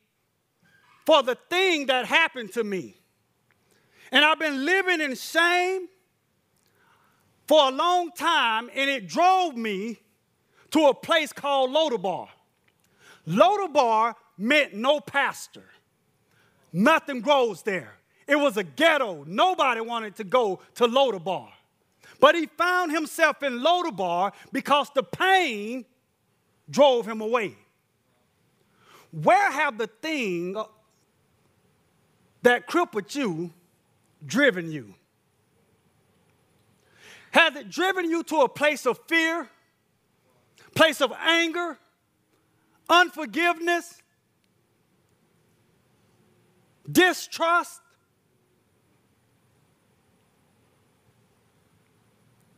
for 1.07 1.23
the 1.23 1.37
thing 1.49 1.87
that 1.87 2.07
happened 2.07 2.53
to 2.53 2.65
me. 2.65 2.95
And 4.11 4.25
I've 4.25 4.39
been 4.39 4.65
living 4.65 5.01
in 5.01 5.15
shame 5.15 5.89
for 7.53 7.69
a 7.69 7.71
long 7.71 8.11
time, 8.13 8.71
and 8.75 8.89
it 8.89 9.07
drove 9.07 9.55
me 9.55 9.99
to 10.71 10.87
a 10.87 10.95
place 10.95 11.35
called 11.35 11.69
Lodabar. 11.69 12.29
Lodabar 13.29 14.15
meant 14.39 14.73
no 14.73 15.01
pastor. 15.01 15.65
Nothing 16.73 17.21
grows 17.21 17.61
there. 17.63 17.93
It 18.27 18.37
was 18.37 18.57
a 18.57 18.63
ghetto. 18.63 19.25
Nobody 19.25 19.83
wanted 19.83 20.17
to 20.17 20.25
go 20.25 20.61
to 20.77 20.85
Lodabar. 20.85 21.51
But 22.21 22.37
he 22.37 22.47
found 22.47 22.91
himself 22.91 23.43
in 23.43 23.61
Lodabar 23.61 24.33
because 24.51 24.89
the 24.95 25.03
pain 25.03 25.85
drove 26.71 27.07
him 27.07 27.21
away. 27.21 27.55
Where 29.11 29.53
have 29.53 29.77
the 29.77 29.89
thing 29.89 30.57
that 32.41 32.67
crippled 32.67 33.15
you 33.15 33.53
driven 34.25 34.73
you? 34.73 34.95
Has 37.33 37.57
it 37.57 37.71
driven 37.71 38.11
you 38.11 38.23
to 38.25 38.43
a 38.43 38.49
place 38.49 38.87
of 38.87 38.99
fear, 39.09 39.49
place 40.75 41.01
of 41.01 41.13
anger, 41.19 41.79
unforgiveness, 42.89 44.03
distrust? 46.91 47.81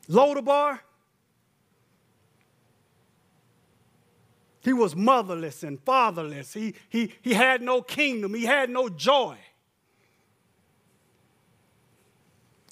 Lodabar. 0.08 0.80
He 4.60 4.72
was 4.72 4.96
motherless 4.96 5.62
and 5.62 5.80
fatherless. 5.80 6.52
He, 6.52 6.74
he, 6.88 7.12
he 7.22 7.34
had 7.34 7.62
no 7.62 7.80
kingdom. 7.80 8.34
He 8.34 8.44
had 8.44 8.70
no 8.70 8.88
joy. 8.88 9.36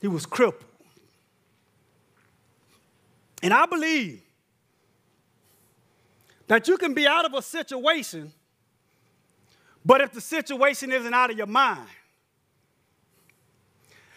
He 0.00 0.08
was 0.08 0.26
crippled. 0.26 0.71
And 3.42 3.52
I 3.52 3.66
believe 3.66 4.22
that 6.46 6.68
you 6.68 6.78
can 6.78 6.94
be 6.94 7.06
out 7.06 7.24
of 7.24 7.34
a 7.34 7.42
situation, 7.42 8.32
but 9.84 10.00
if 10.00 10.12
the 10.12 10.20
situation 10.20 10.92
isn't 10.92 11.12
out 11.12 11.30
of 11.30 11.36
your 11.36 11.46
mind, 11.46 11.88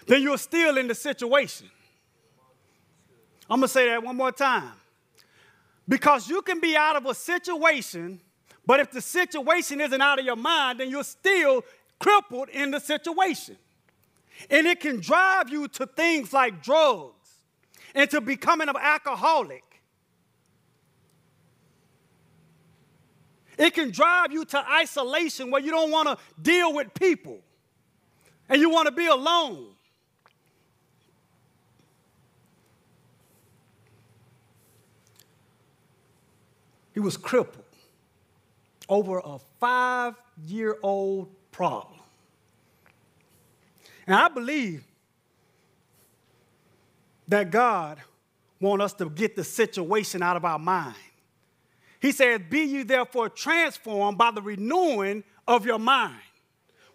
then 0.06 0.22
you're 0.22 0.38
still 0.38 0.78
in 0.78 0.88
the 0.88 0.94
situation. 0.94 1.68
I'm 3.50 3.60
going 3.60 3.68
to 3.68 3.74
say 3.74 3.90
that 3.90 4.04
one 4.04 4.16
more 4.16 4.32
time. 4.32 4.72
Because 5.88 6.30
you 6.30 6.42
can 6.42 6.60
be 6.60 6.76
out 6.76 6.96
of 6.96 7.06
a 7.06 7.16
situation, 7.16 8.20
but 8.66 8.80
if 8.80 8.92
the 8.92 9.02
situation 9.02 9.82
isn't 9.82 10.02
out 10.02 10.20
of 10.20 10.26
your 10.26 10.36
mind, 10.36 10.80
then 10.80 10.90
you're 10.90 11.04
still 11.04 11.64
crippled 12.00 12.50
in 12.50 12.72
the 12.72 12.80
situation. 12.80 13.58
And 14.50 14.68
it 14.68 14.80
can 14.80 15.00
drive 15.00 15.50
you 15.50 15.68
to 15.70 15.88
things 15.88 16.34
like 16.34 16.62
drugs 16.62 17.15
and 17.96 18.10
to 18.12 18.22
becoming 18.22 18.68
an 18.68 18.76
alcoholic. 18.80 19.64
It 23.58 23.74
can 23.74 23.90
drive 23.92 24.34
you 24.34 24.44
to 24.46 24.70
isolation 24.70 25.50
where 25.50 25.62
you 25.62 25.72
don't 25.72 25.90
want 25.90 26.10
to 26.10 26.18
deal 26.40 26.74
with 26.74 26.94
people 26.94 27.40
and 28.50 28.60
you 28.60 28.70
want 28.70 28.88
to 28.88 28.92
be 28.92 29.08
alone. 29.08 29.68
He 36.94 37.00
was 37.00 37.16
crippled 37.16 37.64
over 38.90 39.22
a 39.24 39.40
five 39.60 40.16
year 40.46 40.78
old 40.84 41.30
problem. 41.52 42.00
And 44.06 44.16
I 44.16 44.28
believe 44.28 44.84
that 47.28 47.52
God 47.52 48.00
wants 48.60 48.86
us 48.86 48.94
to 48.94 49.10
get 49.10 49.36
the 49.36 49.44
situation 49.44 50.22
out 50.22 50.38
of 50.38 50.46
our 50.46 50.60
mind. 50.60 50.96
He 52.00 52.12
said, 52.12 52.50
Be 52.50 52.62
you 52.62 52.84
therefore 52.84 53.30
transformed 53.30 54.18
by 54.18 54.32
the 54.32 54.42
renewing 54.42 55.24
of 55.48 55.66
your 55.66 55.80
mind. 55.80 56.20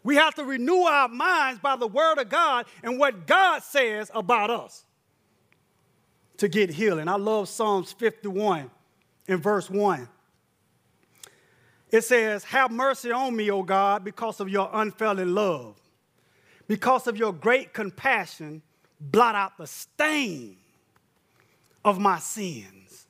We 0.03 0.17
have 0.17 0.35
to 0.37 0.45
renew 0.45 0.83
our 0.83 1.09
minds 1.09 1.61
by 1.61 1.77
the 1.77 1.87
word 1.87 2.19
of 2.19 2.29
God 2.29 2.67
and 2.83 2.99
what 2.99 3.27
God 3.27 3.63
says 3.63 4.11
about 4.15 4.51
us 4.51 4.85
to 6.39 6.49
get 6.49 6.71
healing. 6.71 7.07
I 7.07 7.17
love 7.17 7.49
Psalms 7.49 7.93
51 7.93 8.71
in 9.29 9.37
verse 9.39 9.69
1. 9.69 10.09
it 11.91 12.03
says, 12.03 12.45
Have 12.45 12.71
mercy 12.71 13.13
on 13.13 13.37
me, 13.37 13.51
O 13.51 13.63
God, 13.63 14.05
because 14.05 14.41
of 14.41 14.49
your 14.49 14.71
unfailing 14.73 15.35
love. 15.35 15.77
Because 16.67 17.07
of 17.07 17.17
your 17.17 17.33
great 17.33 17.75
compassion, 17.75 18.63
blot 19.01 19.35
out 19.35 19.57
the 19.57 19.67
stain 19.67 20.57
of 21.85 21.99
my 21.99 22.19
sins. 22.19 23.07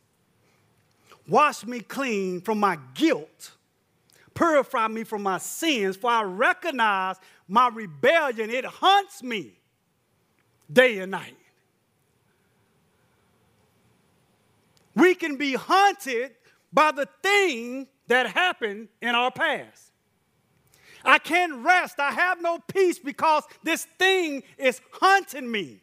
Wash 1.26 1.66
me 1.66 1.80
clean 1.80 2.40
from 2.40 2.60
my 2.60 2.78
guilt. 2.94 3.52
Purify 4.34 4.88
me 4.88 5.04
from 5.04 5.22
my 5.22 5.38
sins, 5.38 5.96
for 5.96 6.10
I 6.10 6.22
recognize 6.22 7.16
my 7.46 7.68
rebellion. 7.68 8.50
It 8.50 8.64
haunts 8.64 9.22
me 9.22 9.58
day 10.72 10.98
and 10.98 11.10
night. 11.10 11.36
We 14.94 15.14
can 15.14 15.36
be 15.36 15.54
haunted 15.54 16.32
by 16.72 16.92
the 16.92 17.08
thing 17.22 17.86
that 18.06 18.26
happened 18.26 18.88
in 19.00 19.14
our 19.14 19.30
past. 19.30 19.89
I 21.04 21.18
can't 21.18 21.64
rest. 21.64 21.98
I 21.98 22.12
have 22.12 22.40
no 22.42 22.58
peace 22.58 22.98
because 22.98 23.44
this 23.62 23.84
thing 23.98 24.42
is 24.58 24.80
haunting 24.92 25.50
me. 25.50 25.80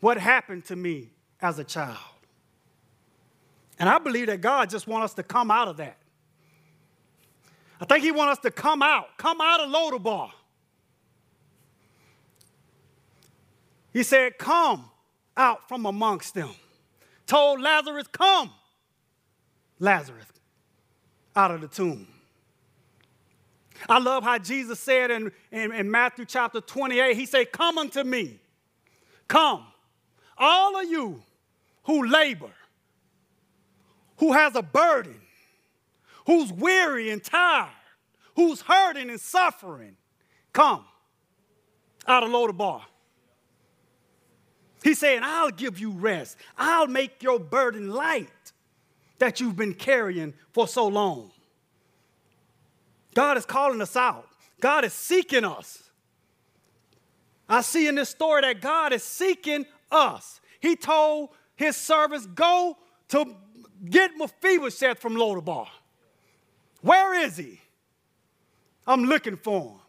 What 0.00 0.18
happened 0.18 0.64
to 0.66 0.76
me 0.76 1.10
as 1.40 1.58
a 1.58 1.64
child? 1.64 1.96
And 3.78 3.88
I 3.88 3.98
believe 3.98 4.26
that 4.26 4.40
God 4.40 4.68
just 4.68 4.86
wants 4.86 5.06
us 5.06 5.14
to 5.14 5.22
come 5.22 5.50
out 5.50 5.68
of 5.68 5.78
that. 5.78 5.96
I 7.80 7.86
think 7.86 8.04
He 8.04 8.12
wants 8.12 8.38
us 8.38 8.42
to 8.42 8.50
come 8.50 8.82
out, 8.82 9.16
come 9.16 9.40
out 9.40 9.60
of 9.60 9.70
Lodabar. 9.70 10.30
He 13.92 14.02
said, 14.02 14.38
Come 14.38 14.90
out 15.36 15.68
from 15.68 15.86
amongst 15.86 16.34
them. 16.34 16.50
Told 17.26 17.60
Lazarus, 17.60 18.06
Come, 18.12 18.50
Lazarus, 19.78 20.26
out 21.34 21.50
of 21.50 21.60
the 21.60 21.68
tomb. 21.68 22.06
I 23.88 23.98
love 23.98 24.22
how 24.22 24.38
Jesus 24.38 24.78
said 24.80 25.10
in, 25.10 25.32
in, 25.50 25.72
in, 25.72 25.90
Matthew 25.90 26.24
chapter 26.24 26.60
28, 26.60 27.16
He 27.16 27.26
said, 27.26 27.52
Come 27.52 27.78
unto 27.78 28.04
me. 28.04 28.40
Come, 29.28 29.64
all 30.36 30.80
of 30.80 30.88
you 30.88 31.22
who 31.84 32.06
labor, 32.06 32.50
who 34.18 34.32
has 34.32 34.56
a 34.56 34.62
burden, 34.62 35.20
who's 36.26 36.52
weary 36.52 37.10
and 37.10 37.22
tired, 37.22 37.70
who's 38.34 38.60
hurting 38.60 39.08
and 39.08 39.20
suffering, 39.20 39.96
come 40.52 40.84
out 42.06 42.22
of 42.22 42.30
Lodabar. 42.30 42.82
He's 44.82 44.98
saying, 44.98 45.20
I'll 45.22 45.50
give 45.50 45.78
you 45.78 45.90
rest. 45.92 46.36
I'll 46.56 46.86
make 46.86 47.22
your 47.22 47.38
burden 47.38 47.90
light 47.90 48.28
that 49.18 49.40
you've 49.40 49.56
been 49.56 49.74
carrying 49.74 50.34
for 50.52 50.66
so 50.66 50.88
long. 50.88 51.30
God 53.14 53.36
is 53.36 53.44
calling 53.44 53.80
us 53.80 53.96
out. 53.96 54.28
God 54.60 54.84
is 54.84 54.92
seeking 54.92 55.44
us. 55.44 55.90
I 57.48 57.62
see 57.62 57.88
in 57.88 57.96
this 57.96 58.10
story 58.10 58.42
that 58.42 58.60
God 58.60 58.92
is 58.92 59.02
seeking 59.02 59.66
us. 59.90 60.40
He 60.60 60.76
told 60.76 61.30
his 61.56 61.76
servants, 61.76 62.26
Go 62.26 62.76
to 63.08 63.34
get 63.88 64.16
Mephibosheth 64.16 64.98
from 64.98 65.14
Lodabar. 65.14 65.66
Where 66.82 67.14
is 67.14 67.36
he? 67.36 67.60
I'm 68.86 69.04
looking 69.04 69.36
for 69.36 69.60
him. 69.60 69.80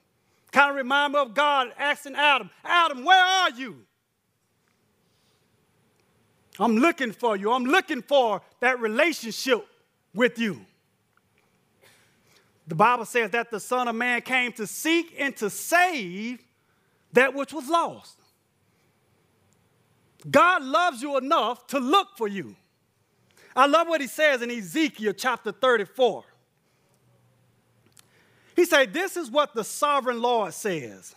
Kind 0.51 0.72
of 0.72 0.75
remind 0.75 1.13
me 1.13 1.20
of 1.20 1.34
God 1.34 1.72
asking 1.78 2.16
Adam, 2.16 2.50
Adam, 2.63 3.06
where 3.06 3.24
are 3.24 3.51
you? 3.51 3.86
I'm 6.60 6.78
looking 6.78 7.12
for 7.12 7.38
you. 7.38 7.51
I'm 7.51 7.63
looking 7.63 8.01
for 8.01 8.42
that 8.60 8.80
relationship 8.80 9.66
with 10.13 10.38
you. 10.38 10.66
The 12.72 12.75
Bible 12.75 13.04
says 13.04 13.32
that 13.32 13.51
the 13.51 13.60
Son 13.60 13.90
of 13.90 13.96
Man 13.96 14.22
came 14.22 14.54
to 14.54 14.66
seek 14.66 15.13
and 15.20 15.36
to 15.36 15.50
save 15.50 16.42
that 17.12 17.34
which 17.34 17.51
was 17.51 17.68
lost. 17.68 18.18
God 20.29 20.64
loves 20.64 21.01
you 21.01 21.18
enough 21.18 21.68
to 21.68 21.79
look 21.79 22.16
for 22.16 22.29
you. 22.29 22.55
I 23.57 23.66
love 23.66 23.90
what 23.90 24.00
he 24.00 24.07
says 24.07 24.42
in 24.42 24.50
Ezekiel 24.50 25.12
chapter 25.12 25.51
34. 25.51 26.24
He 28.55 28.64
said, 28.64 28.94
This 28.94 29.18
is 29.18 29.29
what 29.29 29.53
the 29.53 29.66
sovereign 29.66 30.22
Lord 30.22 30.53
says 30.53 31.14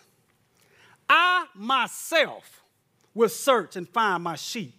I 1.08 1.46
myself 1.54 2.64
will 3.14 3.28
search 3.28 3.76
and 3.76 3.88
find 3.88 4.24
my 4.24 4.34
sheep. 4.34 4.74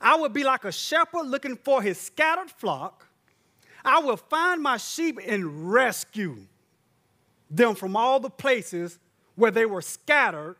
I 0.00 0.16
will 0.16 0.30
be 0.30 0.42
like 0.42 0.64
a 0.64 0.72
shepherd 0.72 1.26
looking 1.26 1.56
for 1.56 1.82
his 1.82 2.00
scattered 2.00 2.50
flock. 2.50 3.05
I 3.86 4.00
will 4.00 4.16
find 4.16 4.60
my 4.60 4.78
sheep 4.78 5.20
and 5.24 5.70
rescue 5.70 6.38
them 7.48 7.76
from 7.76 7.96
all 7.96 8.18
the 8.18 8.28
places 8.28 8.98
where 9.36 9.52
they 9.52 9.64
were 9.64 9.80
scattered 9.80 10.56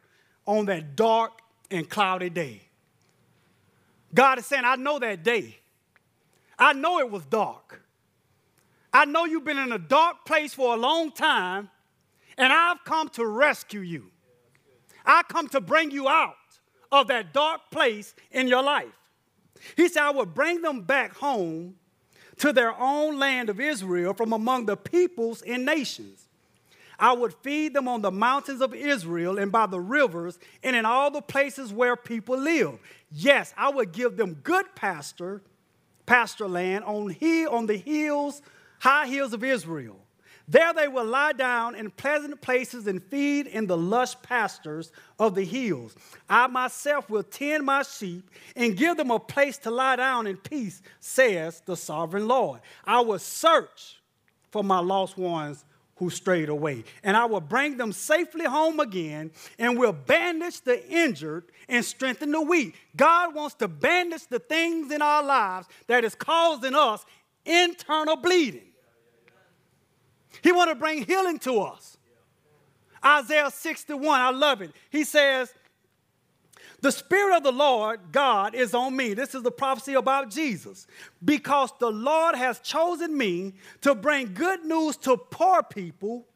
on 0.47 0.67
that 0.67 0.95
dark 0.95 1.41
and 1.69 1.91
cloudy 1.91 2.31
day. 2.31 2.63
God 4.15 4.39
is 4.39 4.47
saying, 4.47 4.63
I 4.65 4.77
know 4.77 5.01
that 5.01 5.25
day. 5.25 5.59
I 6.57 6.73
know 6.73 7.01
it 7.01 7.11
was 7.11 7.25
dark. 7.27 7.83
I 8.93 9.05
know 9.05 9.25
you've 9.25 9.45
been 9.45 9.59
in 9.59 9.73
a 9.73 9.79
dark 9.79 10.25
place 10.25 10.55
for 10.55 10.73
a 10.75 10.77
long 10.77 11.11
time, 11.11 11.69
and 12.39 12.53
I've 12.53 12.83
come 12.85 13.09
to 13.11 13.27
rescue 13.27 13.81
you. 13.81 14.11
I 15.05 15.23
come 15.29 15.49
to 15.49 15.61
bring 15.61 15.91
you 15.91 16.09
out 16.09 16.37
of 16.93 17.09
that 17.09 17.33
dark 17.33 17.61
place 17.73 18.15
in 18.31 18.47
your 18.47 18.63
life. 18.63 18.87
He 19.77 19.89
said, 19.89 20.03
I 20.03 20.11
will 20.11 20.27
bring 20.27 20.63
them 20.63 20.83
back 20.83 21.17
home 21.17 21.75
to 22.39 22.53
their 22.53 22.75
own 22.79 23.19
land 23.19 23.49
of 23.49 23.61
Israel 23.61 24.15
from 24.15 24.33
among 24.33 24.67
the 24.67 24.77
peoples 24.77 25.43
and 25.43 25.65
nations. 25.65 26.29
I 26.99 27.13
would 27.13 27.35
feed 27.43 27.75
them 27.75 27.89
on 27.89 28.01
the 28.01 28.11
mountains 28.11 28.63
of 28.63 28.75
Israel 28.75 29.39
and 29.39 29.53
by 29.53 29.67
the 29.67 29.81
rivers 29.81 30.39
and 30.63 30.75
in 30.75 30.87
all 30.87 31.11
the 31.11 31.21
places 31.21 31.73
where 31.73 31.97
people 31.97 32.39
live. 32.39 32.79
Yes, 33.13 33.53
I 33.57 33.71
would 33.71 33.93
give 33.93 34.17
them 34.17 34.35
good 34.43 34.67
pasture, 34.75 35.43
pasture 36.07 36.49
land 36.49 36.85
on, 36.85 37.11
hill, 37.11 37.51
on 37.51 37.67
the 37.67 37.77
hills, 37.77 38.41
high 38.79 39.07
hills 39.07 39.33
of 39.33 39.45
Israel. 39.45 39.99
There 40.49 40.73
they 40.73 40.87
will 40.87 41.05
lie 41.05 41.33
down 41.33 41.75
in 41.75 41.91
pleasant 41.91 42.41
places 42.41 42.87
and 42.87 43.03
feed 43.03 43.49
in 43.49 43.67
the 43.67 43.77
lush 43.77 44.15
pastures 44.23 44.93
of 45.19 45.35
the 45.35 45.45
hills. 45.45 45.97
I 46.29 46.47
myself 46.47 47.11
will 47.11 47.25
tend 47.25 47.65
my 47.65 47.83
sheep 47.83 48.31
and 48.55 48.77
give 48.77 48.97
them 48.97 49.11
a 49.11 49.19
place 49.19 49.59
to 49.59 49.71
lie 49.71 49.97
down 49.97 50.27
in 50.29 50.37
peace, 50.37 50.83
says 51.01 51.63
the 51.67 51.77
sovereign 51.77 52.29
Lord. 52.29 52.61
I 52.85 53.01
will 53.01 53.19
search 53.19 54.01
for 54.53 54.63
my 54.63 54.79
lost 54.79 55.19
ones 55.19 55.65
who 55.97 56.11
strayed 56.11 56.51
away, 56.51 56.85
and 57.03 57.17
I 57.17 57.25
will 57.25 57.41
bring 57.41 57.77
them 57.79 57.91
safely 57.91 58.45
home 58.45 58.81
again 58.81 59.33
and 59.59 59.79
will 59.79 59.95
bandage 59.95 60.61
the 60.61 60.87
injured 60.89 61.45
and 61.69 61.85
strengthen 61.85 62.31
the 62.31 62.41
weak. 62.41 62.77
God 62.95 63.35
wants 63.35 63.57
to 63.57 63.69
bandage 63.69 64.27
the 64.29 64.39
things 64.39 64.93
in 64.93 65.03
our 65.03 65.25
lives 65.25 65.67
that 65.87 66.05
is 66.05 66.15
causing 66.15 66.75
us 66.75 67.05
internal 67.45 68.17
bleeding. 68.17 68.61
He 70.43 70.53
want 70.53 70.71
to 70.71 70.75
bring 70.75 71.05
healing 71.05 71.39
to 71.41 71.61
us. 71.61 71.97
Isaiah 73.05 73.51
61, 73.51 74.21
I 74.21 74.31
love 74.31 74.63
it. 74.63 74.73
He 74.91 75.05
says, 75.05 75.53
The 76.81 76.91
Spirit 76.91 77.37
of 77.37 77.43
the 77.43 77.53
Lord 77.53 78.01
God 78.11 78.55
is 78.55 78.75
on 78.75 78.97
me. 78.97 79.15
This 79.15 79.35
is 79.35 79.43
the 79.43 79.51
prophecy 79.51 79.95
about 79.95 80.31
Jesus. 80.31 80.87
Because 81.25 81.71
the 81.79 81.91
Lord 81.91 82.35
has 82.35 82.59
chosen 82.61 83.17
me 83.17 83.55
to 83.83 83.95
bring 83.95 84.35
good 84.35 84.65
news 84.65 84.97
to 84.99 85.17
poor 85.17 85.63
people. 85.63 86.27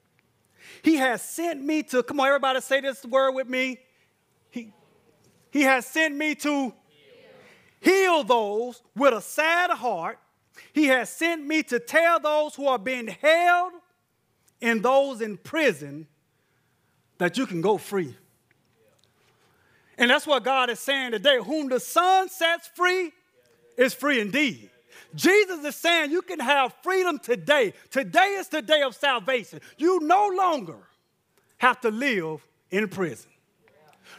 He 0.82 0.96
has 0.96 1.22
sent 1.22 1.62
me 1.62 1.82
to, 1.84 2.02
come 2.02 2.20
on, 2.20 2.28
everybody 2.28 2.60
say 2.60 2.80
this 2.80 3.04
word 3.04 3.32
with 3.32 3.48
me. 3.48 3.80
He, 4.50 4.72
he 5.50 5.62
has 5.62 5.86
sent 5.86 6.14
me 6.14 6.34
to 6.36 6.72
heal 7.80 8.22
those 8.22 8.82
with 8.94 9.14
a 9.14 9.20
sad 9.20 9.70
heart. 9.70 10.18
He 10.72 10.86
has 10.86 11.10
sent 11.10 11.44
me 11.44 11.62
to 11.64 11.80
tell 11.80 12.20
those 12.20 12.54
who 12.54 12.68
are 12.68 12.78
being 12.78 13.08
held 13.08 13.72
and 14.62 14.82
those 14.82 15.20
in 15.20 15.36
prison 15.36 16.06
that 17.18 17.36
you 17.36 17.46
can 17.46 17.60
go 17.60 17.78
free. 17.78 18.14
And 19.98 20.10
that's 20.10 20.26
what 20.26 20.44
God 20.44 20.70
is 20.70 20.80
saying 20.80 21.12
today. 21.12 21.38
Whom 21.44 21.68
the 21.68 21.78
Son 21.78 22.28
sets 22.28 22.68
free 22.68 23.12
is 23.76 23.92
free 23.92 24.20
indeed. 24.20 24.70
Jesus 25.14 25.64
is 25.64 25.76
saying 25.76 26.10
you 26.10 26.22
can 26.22 26.40
have 26.40 26.74
freedom 26.82 27.18
today. 27.18 27.74
Today 27.90 28.36
is 28.38 28.48
the 28.48 28.62
day 28.62 28.82
of 28.82 28.94
salvation. 28.94 29.60
You 29.76 30.00
no 30.00 30.28
longer 30.28 30.78
have 31.58 31.80
to 31.82 31.90
live 31.90 32.46
in 32.70 32.88
prison. 32.88 33.30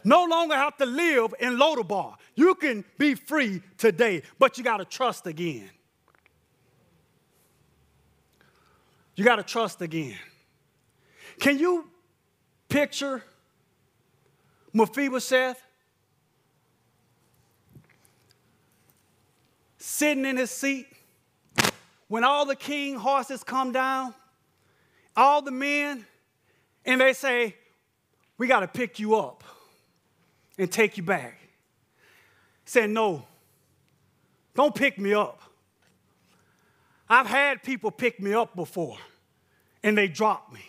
No 0.03 0.25
longer 0.25 0.55
have 0.55 0.77
to 0.77 0.85
live 0.85 1.33
in 1.39 1.57
Lodabar. 1.57 2.15
You 2.35 2.55
can 2.55 2.85
be 2.97 3.15
free 3.15 3.61
today, 3.77 4.23
but 4.39 4.57
you 4.57 4.63
got 4.63 4.77
to 4.77 4.85
trust 4.85 5.27
again. 5.27 5.69
You 9.15 9.23
got 9.23 9.37
to 9.37 9.43
trust 9.43 9.81
again. 9.81 10.17
Can 11.39 11.59
you 11.59 11.89
picture 12.69 13.23
Mephibosheth 14.73 15.61
sitting 19.77 20.25
in 20.25 20.37
his 20.37 20.51
seat, 20.51 20.87
when 22.07 22.23
all 22.23 22.45
the 22.45 22.55
king 22.55 22.95
horses 22.95 23.43
come 23.43 23.71
down, 23.71 24.13
all 25.15 25.41
the 25.41 25.51
men, 25.51 26.05
and 26.85 27.01
they 27.01 27.13
say, 27.13 27.55
We 28.37 28.47
got 28.47 28.61
to 28.61 28.67
pick 28.67 28.99
you 28.99 29.15
up 29.15 29.43
and 30.57 30.71
take 30.71 30.97
you 30.97 31.03
back. 31.03 31.37
He 32.63 32.69
said, 32.69 32.89
No, 32.89 33.25
don't 34.55 34.73
pick 34.73 34.97
me 34.97 35.13
up. 35.13 35.40
I've 37.11 37.27
had 37.27 37.61
people 37.61 37.91
pick 37.91 38.21
me 38.21 38.33
up 38.33 38.55
before 38.55 38.97
and 39.83 39.97
they 39.97 40.07
dropped 40.07 40.53
me. 40.53 40.63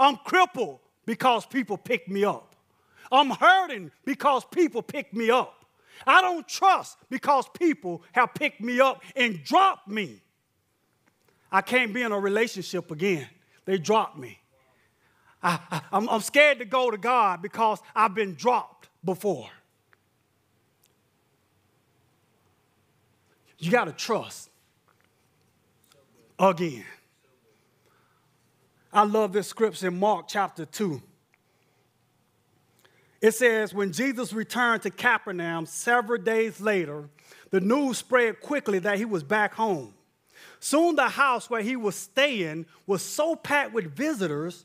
I'm 0.00 0.16
crippled 0.16 0.80
because 1.06 1.46
people 1.46 1.76
pick 1.76 2.08
me 2.08 2.24
up. 2.24 2.56
I'm 3.12 3.30
hurting 3.30 3.92
because 4.04 4.44
people 4.46 4.82
pick 4.82 5.14
me 5.14 5.30
up. 5.30 5.64
I 6.04 6.22
don't 6.22 6.48
trust 6.48 6.98
because 7.08 7.46
people 7.56 8.02
have 8.10 8.34
picked 8.34 8.60
me 8.60 8.80
up 8.80 9.00
and 9.14 9.44
dropped 9.44 9.86
me. 9.86 10.20
I 11.52 11.60
can't 11.60 11.94
be 11.94 12.02
in 12.02 12.10
a 12.10 12.18
relationship 12.18 12.90
again. 12.90 13.28
They 13.64 13.78
dropped 13.78 14.18
me. 14.18 14.40
I, 15.40 15.82
am 15.92 16.20
scared 16.20 16.58
to 16.58 16.64
go 16.64 16.90
to 16.90 16.98
God 16.98 17.42
because 17.42 17.78
I've 17.94 18.16
been 18.16 18.34
dropped 18.34 18.88
before. 19.04 19.48
You 23.60 23.70
got 23.70 23.84
to 23.84 23.92
trust 23.92 24.50
again. 26.40 26.84
I 28.92 29.04
love 29.04 29.32
this 29.32 29.46
scripture 29.46 29.88
in 29.88 29.98
Mark 29.98 30.26
chapter 30.26 30.64
2. 30.64 31.00
It 33.20 33.32
says, 33.32 33.74
When 33.74 33.92
Jesus 33.92 34.32
returned 34.32 34.82
to 34.82 34.90
Capernaum 34.90 35.66
several 35.66 36.20
days 36.20 36.60
later, 36.60 37.08
the 37.50 37.60
news 37.60 37.98
spread 37.98 38.40
quickly 38.40 38.78
that 38.80 38.98
he 38.98 39.04
was 39.04 39.22
back 39.22 39.54
home. 39.54 39.94
Soon 40.58 40.96
the 40.96 41.08
house 41.08 41.50
where 41.50 41.62
he 41.62 41.76
was 41.76 41.94
staying 41.94 42.66
was 42.86 43.02
so 43.02 43.36
packed 43.36 43.72
with 43.72 43.94
visitors 43.94 44.64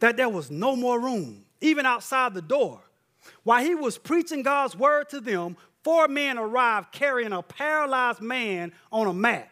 that 0.00 0.16
there 0.16 0.28
was 0.28 0.50
no 0.50 0.76
more 0.76 1.00
room, 1.00 1.44
even 1.60 1.86
outside 1.86 2.34
the 2.34 2.42
door. 2.42 2.80
While 3.44 3.64
he 3.64 3.74
was 3.74 3.98
preaching 3.98 4.42
God's 4.42 4.76
word 4.76 5.08
to 5.10 5.20
them, 5.20 5.56
four 5.82 6.08
men 6.08 6.38
arrived 6.38 6.92
carrying 6.92 7.32
a 7.32 7.42
paralyzed 7.42 8.20
man 8.20 8.72
on 8.92 9.06
a 9.06 9.14
mat. 9.14 9.50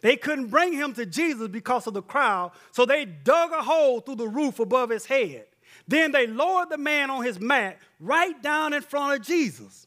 They 0.00 0.16
couldn't 0.16 0.48
bring 0.48 0.72
him 0.72 0.94
to 0.94 1.06
Jesus 1.06 1.48
because 1.48 1.86
of 1.86 1.94
the 1.94 2.02
crowd, 2.02 2.52
so 2.70 2.84
they 2.84 3.04
dug 3.04 3.52
a 3.52 3.62
hole 3.62 4.00
through 4.00 4.16
the 4.16 4.28
roof 4.28 4.58
above 4.58 4.90
his 4.90 5.06
head. 5.06 5.46
Then 5.88 6.12
they 6.12 6.26
lowered 6.26 6.70
the 6.70 6.78
man 6.78 7.10
on 7.10 7.24
his 7.24 7.40
mat 7.40 7.78
right 8.00 8.40
down 8.42 8.72
in 8.72 8.82
front 8.82 9.20
of 9.20 9.26
Jesus. 9.26 9.86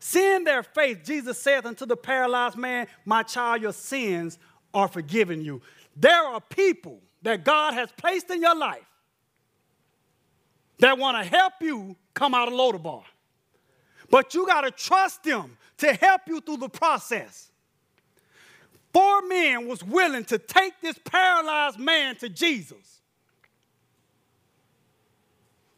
Seeing 0.00 0.44
their 0.44 0.62
faith, 0.62 1.02
Jesus 1.04 1.40
saith 1.40 1.66
unto 1.66 1.86
the 1.86 1.96
paralyzed 1.96 2.56
man, 2.56 2.86
My 3.04 3.22
child, 3.22 3.62
your 3.62 3.72
sins 3.72 4.38
are 4.72 4.88
forgiven 4.88 5.42
you. 5.42 5.60
There 5.96 6.22
are 6.22 6.40
people 6.40 7.00
that 7.22 7.44
God 7.44 7.74
has 7.74 7.90
placed 7.96 8.30
in 8.30 8.40
your 8.40 8.56
life 8.56 8.84
that 10.78 10.98
want 10.98 11.16
to 11.16 11.28
help 11.28 11.54
you 11.60 11.96
come 12.14 12.34
out 12.34 12.48
of 12.48 12.54
Lodabar. 12.54 13.02
But 14.10 14.34
you 14.34 14.46
got 14.46 14.62
to 14.62 14.70
trust 14.70 15.24
them 15.24 15.56
to 15.78 15.92
help 15.94 16.22
you 16.26 16.40
through 16.40 16.58
the 16.58 16.68
process. 16.68 17.47
Four 18.98 19.28
men 19.28 19.68
was 19.68 19.84
willing 19.84 20.24
to 20.24 20.38
take 20.38 20.80
this 20.80 20.98
paralyzed 21.04 21.78
man 21.78 22.16
to 22.16 22.28
Jesus 22.28 23.00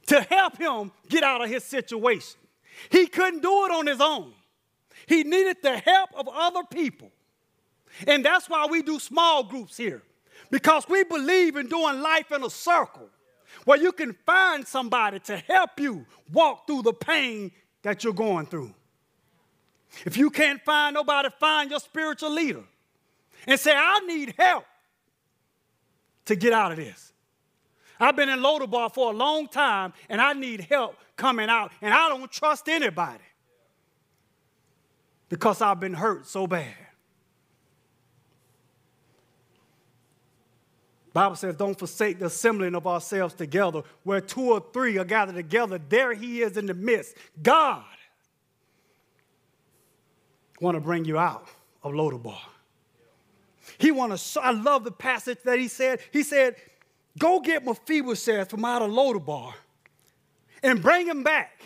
to 0.06 0.22
help 0.22 0.56
him 0.56 0.90
get 1.06 1.22
out 1.22 1.44
of 1.44 1.50
his 1.50 1.62
situation. 1.62 2.40
He 2.88 3.06
couldn't 3.06 3.42
do 3.42 3.66
it 3.66 3.72
on 3.72 3.86
his 3.86 4.00
own. 4.00 4.32
He 5.06 5.22
needed 5.22 5.58
the 5.62 5.76
help 5.76 6.08
of 6.16 6.30
other 6.32 6.62
people. 6.70 7.12
And 8.06 8.24
that's 8.24 8.48
why 8.48 8.66
we 8.70 8.80
do 8.80 8.98
small 8.98 9.44
groups 9.44 9.76
here, 9.76 10.00
because 10.50 10.88
we 10.88 11.04
believe 11.04 11.56
in 11.56 11.66
doing 11.66 12.00
life 12.00 12.32
in 12.32 12.42
a 12.42 12.48
circle 12.48 13.10
where 13.66 13.78
you 13.78 13.92
can 13.92 14.16
find 14.24 14.66
somebody 14.66 15.18
to 15.18 15.36
help 15.36 15.78
you 15.78 16.06
walk 16.32 16.66
through 16.66 16.84
the 16.84 16.94
pain 16.94 17.52
that 17.82 18.02
you're 18.02 18.14
going 18.14 18.46
through. 18.46 18.72
If 20.06 20.16
you 20.16 20.30
can't 20.30 20.64
find 20.64 20.94
nobody, 20.94 21.28
find 21.38 21.70
your 21.70 21.80
spiritual 21.80 22.30
leader 22.30 22.64
and 23.46 23.58
say, 23.58 23.72
I 23.74 24.00
need 24.00 24.34
help 24.38 24.64
to 26.26 26.36
get 26.36 26.52
out 26.52 26.72
of 26.72 26.78
this. 26.78 27.12
I've 27.98 28.16
been 28.16 28.28
in 28.28 28.38
Lodabar 28.38 28.92
for 28.92 29.12
a 29.12 29.16
long 29.16 29.46
time 29.48 29.92
and 30.08 30.20
I 30.20 30.32
need 30.32 30.62
help 30.62 30.96
coming 31.16 31.50
out, 31.50 31.70
and 31.82 31.92
I 31.92 32.08
don't 32.08 32.30
trust 32.30 32.68
anybody 32.68 33.22
because 35.28 35.60
I've 35.60 35.78
been 35.78 35.92
hurt 35.94 36.26
so 36.26 36.46
bad. 36.46 36.74
Bible 41.12 41.36
says, 41.36 41.56
don't 41.56 41.78
forsake 41.78 42.20
the 42.20 42.26
assembling 42.26 42.74
of 42.74 42.86
ourselves 42.86 43.34
together. 43.34 43.82
Where 44.04 44.20
two 44.20 44.52
or 44.52 44.64
three 44.72 44.96
are 44.96 45.04
gathered 45.04 45.34
together, 45.34 45.80
there 45.88 46.14
he 46.14 46.40
is 46.42 46.56
in 46.56 46.66
the 46.66 46.74
midst. 46.74 47.16
God 47.42 47.82
want 50.60 50.76
to 50.76 50.80
bring 50.80 51.04
you 51.04 51.18
out 51.18 51.48
of 51.82 51.92
Lodabar. 51.92 52.38
He 53.80 53.90
want 53.90 54.16
to, 54.16 54.40
I 54.42 54.50
love 54.50 54.84
the 54.84 54.90
passage 54.92 55.38
that 55.44 55.58
he 55.58 55.66
said. 55.66 56.00
He 56.12 56.22
said, 56.22 56.56
go 57.18 57.40
get 57.40 57.64
Mephibosheth 57.64 58.50
from 58.50 58.64
out 58.64 58.82
of 58.82 58.90
Lodabar 58.90 59.54
and 60.62 60.82
bring 60.82 61.06
him 61.06 61.22
back 61.22 61.62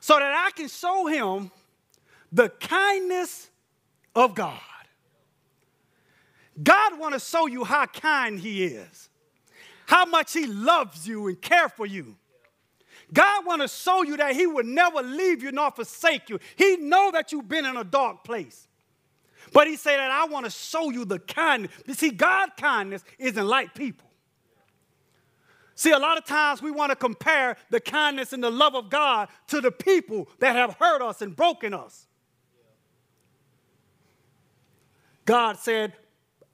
so 0.00 0.18
that 0.18 0.32
I 0.46 0.50
can 0.56 0.68
show 0.68 1.06
him 1.06 1.50
the 2.32 2.48
kindness 2.48 3.50
of 4.14 4.34
God. 4.34 4.58
God 6.62 6.98
want 6.98 7.12
to 7.12 7.20
show 7.20 7.46
you 7.46 7.62
how 7.62 7.84
kind 7.84 8.40
he 8.40 8.64
is, 8.64 9.10
how 9.84 10.06
much 10.06 10.32
he 10.32 10.46
loves 10.46 11.06
you 11.06 11.26
and 11.26 11.40
care 11.42 11.68
for 11.68 11.84
you. 11.84 12.16
God 13.12 13.44
want 13.44 13.60
to 13.60 13.68
show 13.68 14.02
you 14.02 14.16
that 14.16 14.34
he 14.34 14.46
would 14.46 14.64
never 14.64 15.02
leave 15.02 15.42
you 15.42 15.52
nor 15.52 15.70
forsake 15.70 16.30
you. 16.30 16.40
He 16.56 16.78
know 16.78 17.10
that 17.10 17.32
you've 17.32 17.48
been 17.48 17.66
in 17.66 17.76
a 17.76 17.84
dark 17.84 18.24
place. 18.24 18.65
But 19.52 19.66
he 19.66 19.76
said 19.76 19.98
that 19.98 20.10
I 20.10 20.26
want 20.26 20.44
to 20.44 20.50
show 20.50 20.90
you 20.90 21.04
the 21.04 21.18
kindness. 21.18 21.72
You 21.86 21.94
see, 21.94 22.10
God 22.10 22.50
kindness 22.56 23.04
isn't 23.18 23.46
like 23.46 23.74
people. 23.74 24.08
See, 25.74 25.90
a 25.90 25.98
lot 25.98 26.16
of 26.16 26.24
times 26.24 26.62
we 26.62 26.70
want 26.70 26.90
to 26.90 26.96
compare 26.96 27.56
the 27.70 27.80
kindness 27.80 28.32
and 28.32 28.42
the 28.42 28.50
love 28.50 28.74
of 28.74 28.88
God 28.88 29.28
to 29.48 29.60
the 29.60 29.70
people 29.70 30.28
that 30.38 30.56
have 30.56 30.74
hurt 30.80 31.02
us 31.02 31.20
and 31.20 31.36
broken 31.36 31.74
us. 31.74 32.06
God 35.26 35.58
said, 35.58 35.92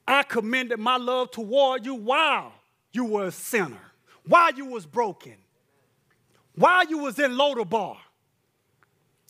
I 0.08 0.24
commended 0.24 0.80
my 0.80 0.96
love 0.96 1.30
toward 1.30 1.86
you 1.86 1.94
while 1.94 2.52
you 2.92 3.04
were 3.04 3.26
a 3.26 3.30
sinner, 3.30 3.92
while 4.26 4.52
you 4.52 4.66
was 4.66 4.86
broken, 4.86 5.36
while 6.56 6.84
you 6.86 6.98
was 6.98 7.18
in 7.20 7.32
Lodabar. 7.32 7.96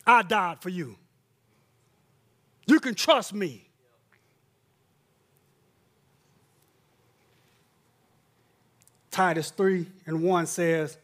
I 0.07 0.23
died 0.23 0.63
for 0.63 0.71
you. 0.71 0.97
You 2.67 2.81
can 2.81 2.95
trust 2.95 3.35
me. 3.35 3.69
Titus 9.11 9.51
3 9.51 9.87
and 10.07 10.23
1 10.23 10.47
says, 10.47 10.97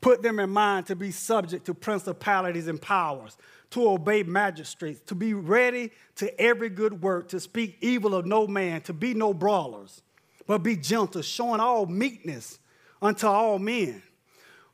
Put 0.00 0.22
them 0.22 0.38
in 0.38 0.50
mind 0.50 0.86
to 0.86 0.96
be 0.96 1.10
subject 1.10 1.66
to 1.66 1.74
principalities 1.74 2.68
and 2.68 2.80
powers 2.80 3.36
to 3.72 3.88
obey 3.88 4.22
magistrates, 4.22 5.00
to 5.06 5.14
be 5.14 5.32
ready 5.32 5.90
to 6.16 6.40
every 6.40 6.68
good 6.68 7.02
work, 7.02 7.28
to 7.28 7.40
speak 7.40 7.78
evil 7.80 8.14
of 8.14 8.26
no 8.26 8.46
man, 8.46 8.82
to 8.82 8.92
be 8.92 9.14
no 9.14 9.32
brawlers, 9.32 10.02
but 10.46 10.58
be 10.58 10.76
gentle, 10.76 11.22
showing 11.22 11.58
all 11.58 11.86
meekness 11.86 12.58
unto 13.00 13.26
all 13.26 13.58
men. 13.58 14.02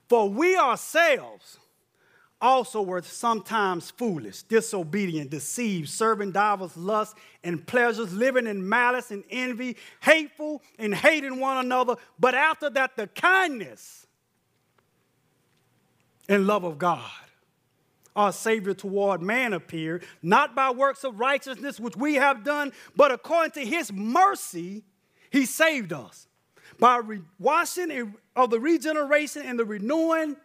For 0.08 0.28
we 0.28 0.56
ourselves 0.56 1.58
also 2.40 2.83
were 2.83 3.03
sometimes 3.03 3.90
foolish, 3.90 4.42
disobedient, 4.42 5.31
deceived, 5.31 5.88
serving 5.88 6.33
divers 6.33 6.77
lusts 6.77 7.14
and 7.42 7.66
pleasures, 7.66 8.12
living 8.12 8.46
in 8.46 8.68
malice 8.68 9.11
and 9.11 9.24
envy, 9.31 9.77
hateful 10.01 10.62
and 10.79 10.94
hating 10.94 11.40
one 11.40 11.59
another. 11.64 11.96
But 12.18 12.35
after 12.35 12.70
that, 12.70 12.96
the 12.96 13.09
kindness 13.09 14.07
and 16.29 16.46
love 16.46 16.64
of 16.64 16.79
God 16.79 17.11
our 18.18 18.33
Savior 18.33 18.74
toward 18.74 19.22
man 19.22 19.53
appeared, 19.53 20.03
not 20.22 20.57
by 20.57 20.70
works 20.70 21.05
of 21.05 21.20
righteousness 21.20 21.79
which 21.79 21.96
we 21.96 22.16
have 22.16 22.42
done, 22.42 22.72
but 22.96 23.12
according 23.12 23.53
to 23.53 23.61
his 23.64 23.92
mercy, 23.92 24.83
he 25.31 25.46
saved 25.46 25.92
us 25.92 26.27
by 26.81 27.01
washing 27.38 28.12
of 28.35 28.51
the 28.51 28.59
regeneration 28.59 29.42
and 29.42 29.57
the 29.57 29.64
renewing 29.64 30.37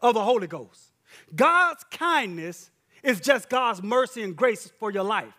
of 0.00 0.14
the 0.14 0.24
Holy 0.24 0.48
Ghost. 0.48 0.91
God's 1.34 1.84
kindness 1.90 2.70
is 3.02 3.20
just 3.20 3.48
God's 3.48 3.82
mercy 3.82 4.22
and 4.22 4.36
grace 4.36 4.70
for 4.78 4.90
your 4.90 5.02
life. 5.02 5.34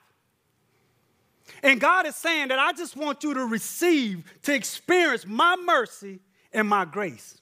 And 1.61 1.79
God 1.79 2.05
is 2.05 2.15
saying 2.15 2.49
that 2.49 2.59
I 2.59 2.73
just 2.73 2.95
want 2.95 3.23
you 3.23 3.33
to 3.33 3.45
receive, 3.45 4.23
to 4.43 4.53
experience 4.53 5.25
my 5.25 5.55
mercy 5.63 6.19
and 6.51 6.67
my 6.67 6.85
grace. 6.85 7.41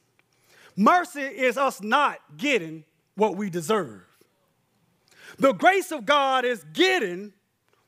Mercy 0.76 1.22
is 1.22 1.58
us 1.58 1.82
not 1.82 2.20
getting 2.38 2.84
what 3.16 3.36
we 3.36 3.50
deserve. 3.50 4.02
The 5.38 5.54
grace 5.54 5.92
of 5.92 6.06
God 6.06 6.46
is 6.46 6.64
getting 6.74 7.34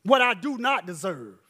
what 0.03 0.21
I 0.21 0.33
do 0.33 0.57
not 0.57 0.85
deserve. 0.85 1.42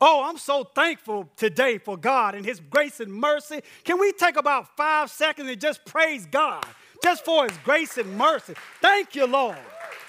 Oh, 0.00 0.22
I'm 0.24 0.38
so 0.38 0.64
thankful 0.64 1.28
today 1.36 1.78
for 1.78 1.96
God 1.96 2.34
and 2.34 2.44
His 2.44 2.60
grace 2.60 3.00
and 3.00 3.12
mercy. 3.12 3.60
Can 3.84 3.98
we 3.98 4.12
take 4.12 4.36
about 4.36 4.76
five 4.76 5.10
seconds 5.10 5.50
and 5.50 5.60
just 5.60 5.84
praise 5.84 6.26
God 6.26 6.64
just 7.02 7.24
for 7.24 7.48
His 7.48 7.56
grace 7.64 7.98
and 7.98 8.16
mercy? 8.16 8.54
Thank 8.80 9.16
you, 9.16 9.26
Lord, 9.26 9.58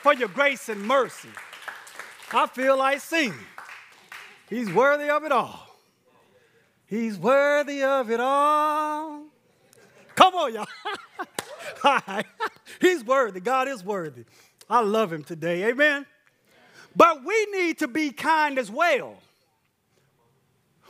for 0.02 0.14
your 0.14 0.28
grace 0.30 0.70
and 0.70 0.82
mercy. 0.84 1.30
I 2.32 2.46
feel 2.48 2.78
like 2.78 3.00
singing. 3.00 3.34
He's 4.50 4.72
worthy 4.72 5.10
of 5.10 5.24
it 5.24 5.32
all. 5.32 5.68
He's 6.86 7.18
worthy 7.18 7.84
of 7.84 8.10
it 8.10 8.20
all. 8.20 9.24
Come 10.16 10.36
on, 10.36 10.54
y'all. 10.54 12.24
He's 12.82 13.04
worthy. 13.04 13.40
God 13.40 13.68
is 13.68 13.84
worthy. 13.84 14.26
I 14.70 14.82
love 14.82 15.14
him 15.14 15.24
today. 15.24 15.70
Amen. 15.70 16.06
But 16.96 17.24
we 17.24 17.48
need 17.52 17.80
to 17.80 17.88
be 17.88 18.12
kind 18.12 18.58
as 18.60 18.70
well. 18.72 19.18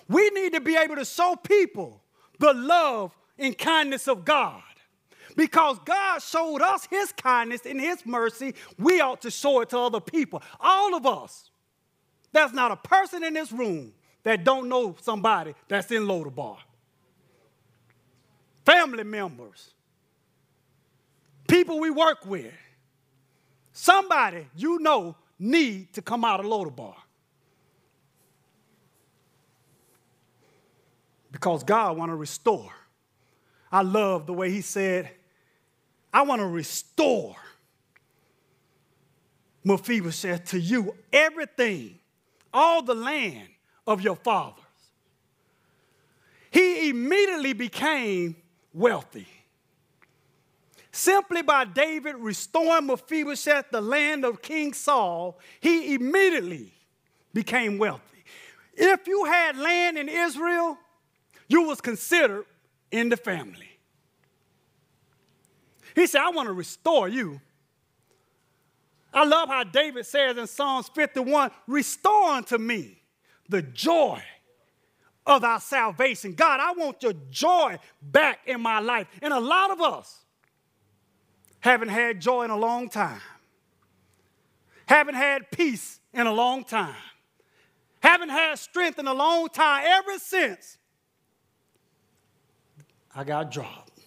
We 0.10 0.30
need 0.32 0.54
to 0.54 0.60
be 0.60 0.76
able 0.76 0.96
to 0.96 1.06
show 1.06 1.36
people 1.36 2.02
the 2.40 2.54
love 2.54 3.16
and 3.38 3.58
kindness 3.58 4.08
of 4.08 4.26
God. 4.26 4.64
Because 5.36 5.78
God 5.86 6.22
showed 6.22 6.62
us 6.62 6.88
his 6.90 7.14
kindness 7.14 7.62
and 7.66 7.80
his 7.80 8.06
mercy, 8.06 8.56
we 8.78 9.00
ought 9.00 9.22
to 9.22 9.32
show 9.32 9.62
it 9.62 9.70
to 9.70 9.78
other 9.78 10.02
people. 10.02 10.42
All 10.60 10.96
of 10.96 11.06
us. 11.06 11.52
There's 12.32 12.52
not 12.52 12.72
a 12.72 12.76
person 12.76 13.24
in 13.24 13.34
this 13.34 13.52
room 13.52 13.94
that 14.24 14.44
don't 14.44 14.68
know 14.68 14.96
somebody 15.02 15.54
that's 15.68 15.92
in 15.92 16.04
Lodabar. 16.04 16.58
Family 18.66 19.04
members, 19.04 19.74
people 21.48 21.80
we 21.80 21.90
work 21.90 22.26
with, 22.26 22.54
somebody 23.72 24.48
you 24.56 24.80
know 24.80 25.16
need 25.40 25.94
to 25.94 26.02
come 26.02 26.24
out 26.26 26.40
of 26.40 26.46
Lodabar. 26.46 26.96
Because 31.40 31.64
God 31.64 31.96
want 31.96 32.12
to 32.12 32.18
restore. 32.18 32.70
I 33.72 33.82
love 33.82 34.26
the 34.26 34.34
way 34.34 34.52
he 34.52 34.60
said, 34.60 35.10
I 36.12 36.24
want 36.24 36.42
to 36.42 36.48
restore 36.48 37.38
Mephibosheth 39.64 40.50
to 40.50 40.60
you 40.60 40.96
everything, 41.14 41.98
all 42.54 42.82
the 42.82 42.94
land 42.94 43.48
of 43.88 44.02
your 44.02 44.18
fathers. 44.18 44.66
He 46.52 46.90
immediately 46.90 47.54
became 47.54 48.36
wealthy. 48.74 49.28
Simply 50.92 51.42
by 51.42 51.64
David 51.64 52.16
restoring 52.18 52.88
Mephibosheth, 52.88 53.68
the 53.72 53.80
land 53.80 54.26
of 54.26 54.42
King 54.42 54.74
Saul, 54.74 55.40
he 55.62 55.94
immediately 55.94 56.74
became 57.34 57.78
wealthy. 57.78 58.26
If 58.74 59.08
you 59.08 59.24
had 59.24 59.56
land 59.58 59.98
in 59.98 60.10
Israel, 60.10 60.78
you 61.50 61.64
was 61.64 61.82
considered 61.82 62.46
in 62.92 63.10
the 63.10 63.18
family. 63.18 63.68
He 65.96 66.08
said, 66.08 66.22
I 66.22 66.30
want 66.30 66.48
to 66.48 66.54
restore 66.54 67.10
you. 67.10 67.42
I 69.14 69.26
love 69.26 69.50
how 69.50 69.64
David 69.64 70.06
says 70.06 70.38
in 70.38 70.48
Psalms 70.48 70.90
51 70.94 71.52
Restore 71.68 72.30
unto 72.30 72.58
me 72.58 73.02
the 73.50 73.64
joy 73.64 74.22
of 75.26 75.44
our 75.44 75.60
salvation. 75.60 76.34
God, 76.34 76.60
I 76.60 76.74
want 76.74 77.02
your 77.04 77.14
joy 77.30 77.78
back 78.02 78.40
in 78.46 78.62
my 78.62 78.80
life. 78.80 79.08
And 79.22 79.34
a 79.34 79.40
lot 79.40 79.72
of 79.72 79.82
us 79.82 80.24
haven't 81.60 81.90
had 81.90 82.22
joy 82.22 82.44
in 82.44 82.52
a 82.52 82.58
long 82.58 82.90
time, 82.90 83.22
haven't 84.86 85.16
had 85.16 85.52
peace 85.52 86.00
in 86.14 86.28
a 86.28 86.34
long 86.34 86.64
time, 86.64 86.96
haven't 88.02 88.30
had 88.30 88.58
strength 88.60 89.00
in 89.00 89.08
a 89.08 89.14
long 89.14 89.50
time 89.50 89.84
ever 89.86 90.18
since 90.20 90.79
I 93.20 93.26
got 93.26 93.52
dropped. 93.52 94.00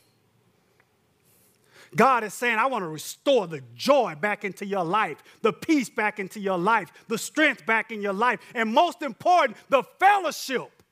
God 1.95 2.25
is 2.25 2.33
saying, 2.33 2.57
I 2.57 2.65
want 2.65 2.83
to 2.83 2.89
restore 2.89 3.47
the 3.47 3.61
joy 3.75 4.15
back 4.19 4.43
into 4.43 4.65
your 4.65 4.85
life, 4.85 5.23
the 5.43 5.53
peace 5.53 5.91
back 5.91 6.19
into 6.19 6.41
your 6.41 6.57
life, 6.57 6.91
the 7.09 7.19
strength 7.19 7.67
back 7.67 7.93
in 7.93 8.01
your 8.01 8.15
life, 8.15 8.41
and 8.55 8.73
most 8.73 9.03
important, 9.03 9.59
the 9.69 9.83
fellowship 10.01 10.83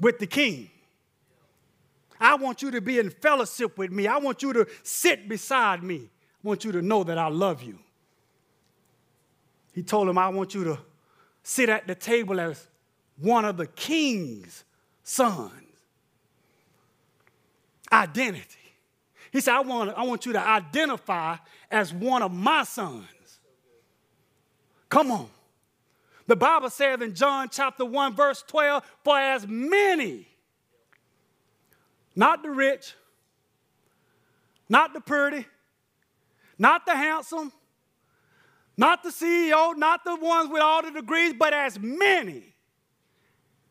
with 0.00 0.20
the 0.20 0.26
King. 0.26 0.70
I 2.18 2.36
want 2.36 2.62
you 2.62 2.70
to 2.70 2.80
be 2.80 2.98
in 2.98 3.10
fellowship 3.10 3.76
with 3.76 3.92
me. 3.92 4.06
I 4.06 4.16
want 4.16 4.42
you 4.42 4.54
to 4.54 4.66
sit 4.82 5.28
beside 5.28 5.82
me. 5.82 6.08
I 6.42 6.48
want 6.48 6.64
you 6.64 6.72
to 6.72 6.80
know 6.80 7.04
that 7.04 7.18
I 7.18 7.28
love 7.28 7.62
you. 7.62 7.78
He 9.74 9.82
told 9.82 10.08
him, 10.08 10.16
I 10.16 10.30
want 10.30 10.54
you 10.54 10.64
to 10.64 10.78
sit 11.42 11.68
at 11.68 11.86
the 11.86 11.94
table 11.94 12.40
as 12.40 12.68
one 13.18 13.44
of 13.44 13.58
the 13.58 13.66
king's 13.66 14.64
sons 15.02 15.52
identity. 17.92 18.56
He 19.32 19.40
said, 19.40 19.54
I 19.54 19.60
want, 19.60 19.90
I 19.96 20.02
want 20.02 20.26
you 20.26 20.32
to 20.32 20.40
identify 20.40 21.36
as 21.70 21.92
one 21.92 22.22
of 22.22 22.32
my 22.32 22.64
sons. 22.64 23.06
Come 24.88 25.10
on. 25.10 25.28
The 26.26 26.36
Bible 26.36 26.70
says 26.70 27.00
in 27.00 27.14
John 27.14 27.48
chapter 27.50 27.84
1, 27.84 28.14
verse 28.14 28.44
12, 28.46 28.84
for 29.02 29.18
as 29.18 29.46
many, 29.46 30.26
not 32.14 32.42
the 32.42 32.50
rich, 32.50 32.94
not 34.68 34.92
the 34.92 35.00
pretty, 35.00 35.46
not 36.58 36.86
the 36.86 36.94
handsome, 36.94 37.52
not 38.76 39.02
the 39.02 39.10
CEO, 39.10 39.76
not 39.76 40.04
the 40.04 40.16
ones 40.16 40.50
with 40.50 40.62
all 40.62 40.82
the 40.82 40.90
degrees, 40.90 41.34
but 41.38 41.52
as 41.52 41.78
many 41.78 42.54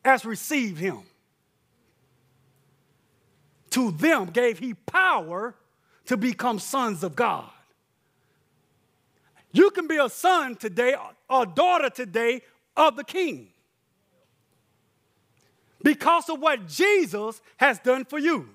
as 0.04 0.24
received 0.24 0.78
him 0.78 1.00
to 3.70 3.90
them 3.92 4.26
gave 4.26 4.58
he 4.58 4.74
power 4.74 5.54
to 6.06 6.16
become 6.16 6.58
sons 6.58 7.02
of 7.02 7.14
God. 7.14 7.50
You 9.52 9.70
can 9.70 9.86
be 9.86 9.96
a 9.96 10.08
son 10.08 10.56
today, 10.56 10.94
or 11.28 11.46
daughter 11.46 11.90
today 11.90 12.42
of 12.76 12.96
the 12.96 13.04
king 13.04 13.48
because 15.82 16.28
of 16.28 16.40
what 16.40 16.66
Jesus 16.66 17.40
has 17.56 17.78
done 17.78 18.04
for 18.04 18.18
you. 18.18 18.48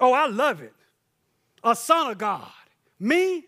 Oh, 0.00 0.12
I 0.12 0.26
love 0.26 0.62
it. 0.62 0.74
A 1.62 1.76
son 1.76 2.10
of 2.10 2.18
God. 2.18 2.48
Me, 2.98 3.44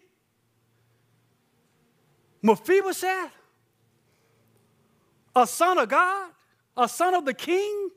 Mephibosheth, 2.42 3.30
a 5.34 5.46
son 5.46 5.78
of 5.78 5.88
God, 5.88 6.30
a 6.76 6.88
son 6.88 7.14
of 7.14 7.24
the 7.24 7.34
king. 7.34 7.90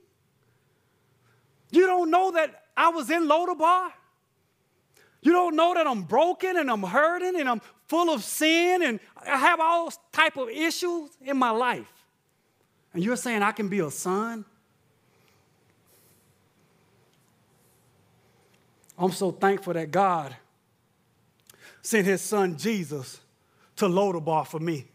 You 1.75 1.85
don't 1.87 2.09
know 2.09 2.31
that 2.31 2.63
I 2.75 2.89
was 2.89 3.09
in 3.09 3.27
Lodabar? 3.27 3.91
You 5.21 5.31
don't 5.31 5.55
know 5.55 5.73
that 5.73 5.85
I'm 5.87 6.03
broken 6.03 6.57
and 6.57 6.69
I'm 6.69 6.83
hurting 6.83 7.39
and 7.39 7.49
I'm 7.49 7.61
full 7.87 8.13
of 8.13 8.23
sin 8.23 8.83
and 8.83 8.99
I 9.25 9.37
have 9.37 9.59
all 9.59 9.91
type 10.11 10.37
of 10.37 10.49
issues 10.49 11.09
in 11.21 11.37
my 11.37 11.49
life. 11.49 11.91
And 12.93 13.03
you're 13.03 13.17
saying 13.17 13.41
I 13.41 13.51
can 13.51 13.67
be 13.67 13.79
a 13.79 13.91
son? 13.91 14.45
I'm 18.97 19.11
so 19.11 19.31
thankful 19.31 19.73
that 19.73 19.91
God 19.91 20.35
sent 21.81 22.07
his 22.07 22.21
son 22.21 22.57
Jesus 22.57 23.19
to 23.75 23.85
Lodabar 23.85 24.47
for 24.47 24.59
me. 24.59 24.85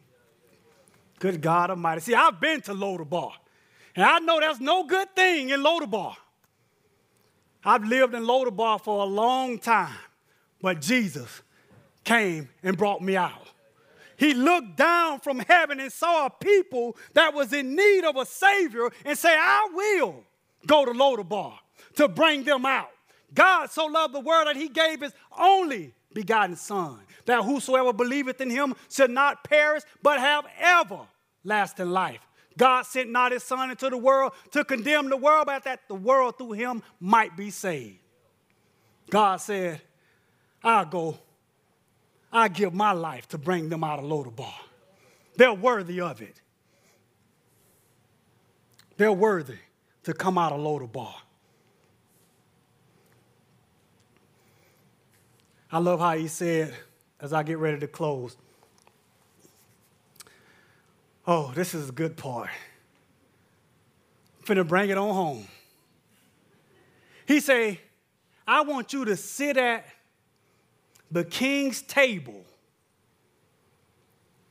Good 1.18 1.42
God 1.42 1.70
Almighty. 1.70 2.00
See, 2.00 2.14
I've 2.14 2.40
been 2.40 2.62
to 2.62 2.72
Lodabar, 2.72 3.32
and 3.94 4.04
I 4.06 4.20
know 4.20 4.40
there's 4.40 4.60
no 4.60 4.84
good 4.84 5.14
thing 5.14 5.50
in 5.50 5.60
Lodabar. 5.60 6.16
I've 7.64 7.84
lived 7.84 8.14
in 8.14 8.24
Lodabar 8.24 8.80
for 8.82 9.02
a 9.02 9.06
long 9.06 9.58
time, 9.58 9.98
but 10.62 10.80
Jesus 10.80 11.42
came 12.04 12.48
and 12.62 12.76
brought 12.76 13.02
me 13.02 13.16
out. 13.16 13.48
He 14.16 14.34
looked 14.34 14.76
down 14.76 15.20
from 15.20 15.38
heaven 15.40 15.80
and 15.80 15.90
saw 15.92 16.26
a 16.26 16.30
people 16.30 16.96
that 17.14 17.32
was 17.32 17.52
in 17.52 17.74
need 17.74 18.04
of 18.04 18.16
a 18.16 18.26
Savior 18.26 18.90
and 19.04 19.16
said, 19.16 19.36
I 19.38 19.68
will 19.72 20.24
go 20.66 20.84
to 20.84 20.92
Lodabar 20.92 21.54
to 21.96 22.08
bring 22.08 22.44
them 22.44 22.66
out. 22.66 22.90
God 23.32 23.70
so 23.70 23.86
loved 23.86 24.14
the 24.14 24.20
world 24.20 24.48
that 24.48 24.56
he 24.56 24.68
gave 24.68 25.00
his 25.00 25.12
only 25.38 25.94
begotten 26.12 26.56
Son, 26.56 26.98
that 27.26 27.44
whosoever 27.44 27.92
believeth 27.92 28.40
in 28.40 28.50
him 28.50 28.74
should 28.90 29.10
not 29.10 29.44
perish, 29.44 29.82
but 30.02 30.18
have 30.18 30.44
everlasting 30.60 31.90
life. 31.90 32.20
God 32.58 32.82
sent 32.82 33.10
not 33.10 33.32
his 33.32 33.42
son 33.42 33.70
into 33.70 33.88
the 33.88 33.96
world 33.96 34.32
to 34.50 34.64
condemn 34.64 35.08
the 35.08 35.16
world, 35.16 35.46
but 35.46 35.64
that 35.64 35.80
the 35.88 35.94
world 35.94 36.36
through 36.36 36.52
him 36.52 36.82
might 36.98 37.36
be 37.36 37.50
saved. 37.50 37.98
God 39.08 39.36
said, 39.40 39.80
I'll 40.62 40.84
go, 40.84 41.18
I 42.32 42.48
give 42.48 42.74
my 42.74 42.92
life 42.92 43.28
to 43.28 43.38
bring 43.38 43.68
them 43.68 43.82
out 43.82 43.98
of 43.98 44.04
Lodabar. 44.04 44.52
They're 45.36 45.52
worthy 45.52 46.00
of 46.00 46.20
it. 46.20 46.40
They're 48.96 49.12
worthy 49.12 49.58
to 50.04 50.12
come 50.12 50.36
out 50.36 50.52
of 50.52 50.60
Lodabar. 50.60 51.14
I 55.72 55.78
love 55.78 56.00
how 56.00 56.16
he 56.16 56.28
said, 56.28 56.74
as 57.20 57.32
I 57.32 57.42
get 57.42 57.58
ready 57.58 57.78
to 57.78 57.86
close, 57.86 58.36
Oh, 61.32 61.52
this 61.54 61.74
is 61.74 61.90
a 61.90 61.92
good 61.92 62.16
part. 62.16 62.50
I'm 64.36 64.44
finna 64.44 64.66
bring 64.66 64.90
it 64.90 64.98
on 64.98 65.14
home. 65.14 65.46
He 67.24 67.38
say, 67.38 67.80
I 68.48 68.62
want 68.62 68.92
you 68.92 69.04
to 69.04 69.16
sit 69.16 69.56
at 69.56 69.86
the 71.08 71.22
king's 71.22 71.82
table 71.82 72.44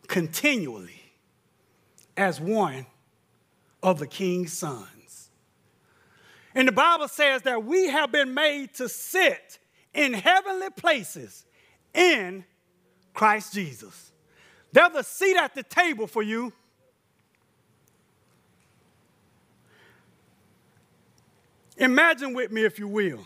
continually 0.08 1.02
as 2.16 2.40
one 2.40 2.86
of 3.84 4.00
the 4.00 4.08
king's 4.08 4.54
sons. 4.54 5.32
And 6.56 6.66
the 6.66 6.72
Bible 6.72 7.10
says 7.10 7.42
that 7.42 7.66
we 7.66 7.90
have 7.90 8.10
been 8.10 8.34
made 8.34 8.74
to 8.76 8.88
sit 8.88 9.60
in 9.94 10.14
heavenly 10.14 10.70
places 10.70 11.46
in 11.94 12.46
Christ 13.14 13.54
Jesus. 13.54 14.14
There's 14.72 14.96
a 14.96 15.04
seat 15.04 15.36
at 15.36 15.54
the 15.56 15.64
table 15.64 16.08
for 16.08 16.24
you. 16.24 16.54
Imagine 21.80 22.34
with 22.34 22.52
me, 22.52 22.66
if 22.66 22.78
you 22.78 22.88
will, 22.88 23.26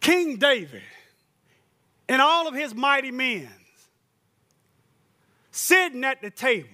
King 0.00 0.36
David 0.36 0.82
and 2.08 2.22
all 2.22 2.46
of 2.46 2.54
his 2.54 2.74
mighty 2.74 3.10
men 3.10 3.50
sitting 5.50 6.04
at 6.04 6.22
the 6.22 6.30
table. 6.30 6.68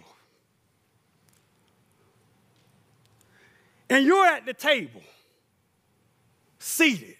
And 3.88 4.04
you're 4.04 4.26
at 4.26 4.44
the 4.44 4.54
table, 4.54 5.02
seated, 6.58 7.16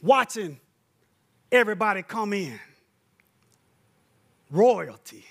watching 0.00 0.58
everybody 1.52 2.02
come 2.02 2.32
in. 2.32 2.58
Royalty, 4.50 5.24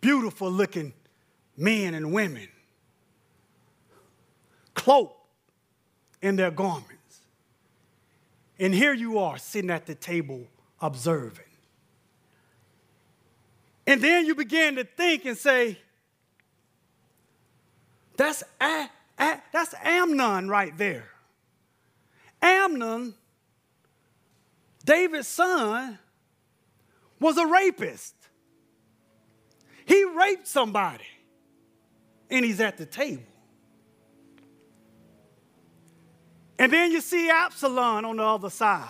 beautiful 0.00 0.50
looking 0.50 0.92
men 1.56 1.94
and 1.94 2.12
women, 2.12 2.48
cloaked 4.78 5.16
in 6.22 6.36
their 6.36 6.52
garments. 6.52 7.20
And 8.60 8.72
here 8.72 8.94
you 8.94 9.18
are 9.18 9.36
sitting 9.36 9.70
at 9.70 9.86
the 9.86 9.94
table 9.94 10.46
observing. 10.80 11.44
And 13.86 14.00
then 14.00 14.24
you 14.24 14.34
begin 14.34 14.76
to 14.76 14.84
think 14.84 15.24
and 15.24 15.36
say, 15.36 15.78
that's, 18.16 18.44
a, 18.60 18.88
a, 19.18 19.42
that's 19.52 19.74
Amnon 19.82 20.48
right 20.48 20.76
there. 20.78 21.08
Amnon, 22.40 23.14
David's 24.84 25.26
son, 25.26 25.98
was 27.18 27.36
a 27.36 27.46
rapist. 27.46 28.14
He 29.86 30.04
raped 30.04 30.46
somebody, 30.46 31.04
and 32.30 32.44
he's 32.44 32.60
at 32.60 32.76
the 32.76 32.86
table. 32.86 33.22
And 36.58 36.72
then 36.72 36.90
you 36.90 37.00
see 37.00 37.30
Absalom 37.30 38.04
on 38.04 38.16
the 38.16 38.24
other 38.24 38.50
side. 38.50 38.88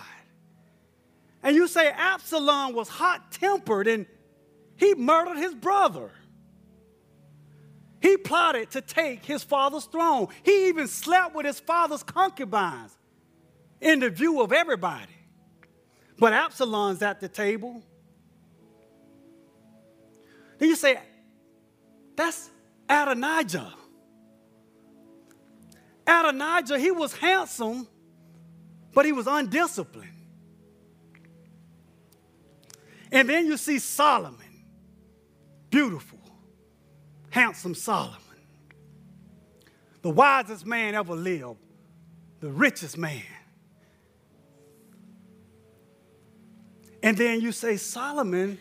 And 1.43 1.55
you 1.55 1.69
say 1.69 1.89
Absalom 1.89 2.75
was 2.75 2.89
hot 2.89 3.31
tempered 3.31 3.87
and 3.87 4.07
he 4.77 4.95
murdered 4.95 5.37
his 5.37 5.55
brother. 5.55 6.11
He 8.01 8.17
plotted 8.17 8.71
to 8.73 8.81
take 8.81 9.25
his 9.25 9.43
father's 9.43 9.85
throne. 9.85 10.29
He 10.45 10.69
even 10.69 10.87
slept 10.87 11.35
with 11.35 11.45
his 11.45 11.61
father's 11.61 12.03
concubines 12.03 12.97
in 13.81 14.01
the 14.01 14.11
view 14.11 14.41
of 14.41 14.53
everybody. 14.53 15.13
But 16.19 16.33
Absalom's 16.33 17.03
at 17.03 17.21
the 17.21 17.29
table. 17.29 17.83
Then 20.59 20.69
you 20.69 20.77
say, 20.77 20.99
that's 22.17 22.51
Adonijah. 22.89 23.75
Adonijah, 26.09 26.79
he 26.79 26.90
was 26.90 27.12
handsome, 27.12 27.87
but 28.94 29.05
he 29.05 29.12
was 29.12 29.27
undisciplined. 29.27 30.11
And 33.12 33.29
then 33.29 33.47
you 33.47 33.57
see 33.57 33.79
Solomon 33.79 34.49
beautiful, 35.71 36.18
handsome 37.31 37.75
Solomon, 37.75 38.16
the 40.03 40.11
wisest 40.11 40.66
man 40.66 40.94
ever 40.94 41.14
lived, 41.14 41.59
the 42.40 42.49
richest 42.49 42.97
man. 42.97 43.23
And 47.03 47.16
then 47.16 47.40
you 47.40 47.53
say, 47.53 47.77
Solomon, 47.77 48.59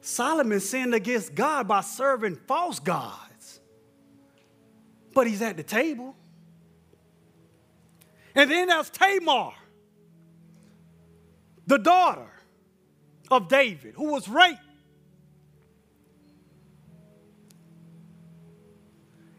Solomon 0.00 0.60
sinned 0.60 0.94
against 0.94 1.34
God 1.34 1.68
by 1.68 1.82
serving 1.82 2.36
false 2.46 2.78
gods. 2.78 3.29
But 5.12 5.26
he's 5.26 5.42
at 5.42 5.56
the 5.56 5.62
table. 5.62 6.14
And 8.34 8.50
then 8.50 8.68
there's 8.68 8.90
Tamar, 8.90 9.52
the 11.66 11.78
daughter 11.78 12.30
of 13.30 13.48
David, 13.48 13.94
who 13.96 14.12
was 14.12 14.28
raped 14.28 14.60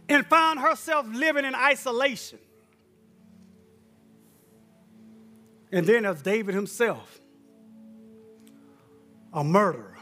and 0.10 0.26
found 0.28 0.60
herself 0.60 1.06
living 1.10 1.46
in 1.46 1.56
isolation. 1.56 2.40
And 5.72 5.88
then 5.88 6.06
as 6.06 6.22
David 6.22 6.54
himself, 6.54 7.22
a 9.32 9.42
murderer, 9.42 9.98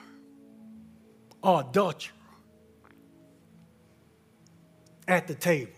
or 1.44 1.62
adulterer, 1.62 2.16
at 5.10 5.28
the 5.28 5.34
table. 5.34 5.72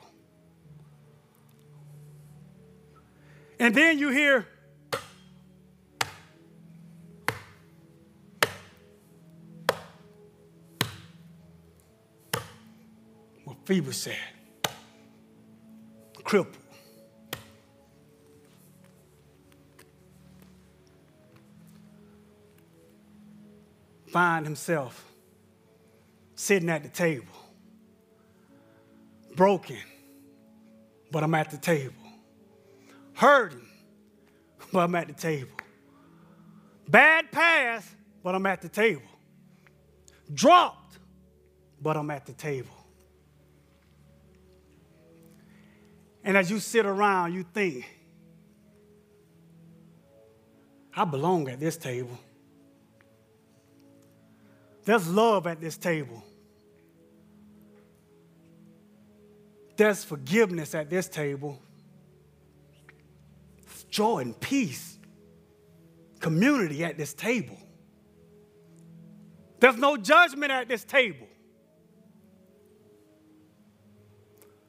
And 3.60 3.74
then 3.74 3.98
you 3.98 4.10
hear, 4.10 4.46
Mephibosheth, 13.48 14.18
crippled. 16.24 16.58
Find 24.08 24.46
himself 24.46 25.06
sitting 26.36 26.70
at 26.70 26.84
the 26.84 26.90
table, 26.90 27.28
broken, 29.36 29.78
but 31.12 31.24
I'm 31.24 31.34
at 31.36 31.52
the 31.52 31.58
table, 31.58 31.94
hurting, 33.14 33.68
but 34.72 34.80
I'm 34.80 34.96
at 34.96 35.08
the 35.08 35.14
table, 35.14 35.58
bad 36.88 37.32
path, 37.32 37.96
but 38.24 38.36
I'm 38.36 38.46
at 38.46 38.62
the 38.62 38.70
table, 38.70 39.02
dropped, 40.34 41.00
but 41.82 41.98
I'm 41.98 42.12
at 42.12 42.26
the 42.26 42.34
table. 42.34 42.76
And 46.24 46.38
as 46.38 46.52
you 46.52 46.60
sit 46.60 46.86
around, 46.86 47.34
you 47.34 47.44
think, 47.54 47.86
I 50.96 51.06
belong 51.06 51.50
at 51.50 51.60
this 51.60 51.78
table. 51.78 52.18
There's 54.84 55.08
love 55.08 55.48
at 55.48 55.62
this 55.62 55.78
table. 55.78 56.24
There's 59.78 60.04
forgiveness 60.04 60.76
at 60.76 60.90
this 60.90 61.08
table. 61.08 61.62
joy 63.90 64.20
and 64.20 64.40
peace, 64.40 64.98
community 66.20 66.84
at 66.84 66.98
this 66.98 67.14
table. 67.14 67.58
There's 69.60 69.78
no 69.78 69.98
judgment 69.98 70.52
at 70.52 70.68
this 70.68 70.84
table. 70.84 71.28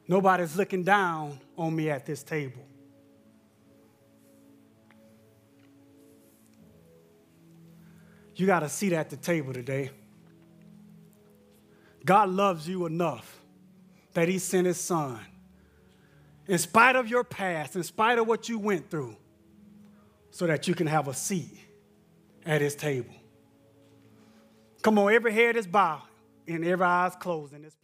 Nobody's 0.08 0.56
looking 0.56 0.82
down 0.82 1.38
on 1.56 1.74
me 1.74 1.88
at 1.88 2.04
this 2.04 2.22
table. 2.22 2.66
You 8.34 8.46
got 8.46 8.62
a 8.62 8.68
seat 8.68 8.92
at 8.92 9.08
the 9.08 9.16
table 9.16 9.52
today. 9.52 9.90
God 12.04 12.30
loves 12.30 12.68
you 12.68 12.86
enough 12.86 13.41
that 14.14 14.28
He 14.28 14.38
sent 14.38 14.66
His 14.66 14.78
Son. 14.78 15.18
In 16.46 16.58
spite 16.58 16.96
of 16.96 17.08
your 17.08 17.24
past, 17.24 17.76
in 17.76 17.82
spite 17.82 18.18
of 18.18 18.26
what 18.26 18.48
you 18.48 18.58
went 18.58 18.90
through, 18.90 19.16
so 20.30 20.46
that 20.46 20.66
you 20.66 20.74
can 20.74 20.86
have 20.86 21.08
a 21.08 21.14
seat 21.14 21.58
at 22.44 22.60
His 22.60 22.74
table. 22.74 23.14
Come 24.82 24.98
on, 24.98 25.12
every 25.12 25.32
head 25.32 25.56
is 25.56 25.66
bowed 25.66 26.02
and 26.48 26.64
every 26.64 26.84
eye 26.84 27.06
is 27.06 27.14
closed 27.16 27.52
in 27.52 27.62
this 27.62 27.76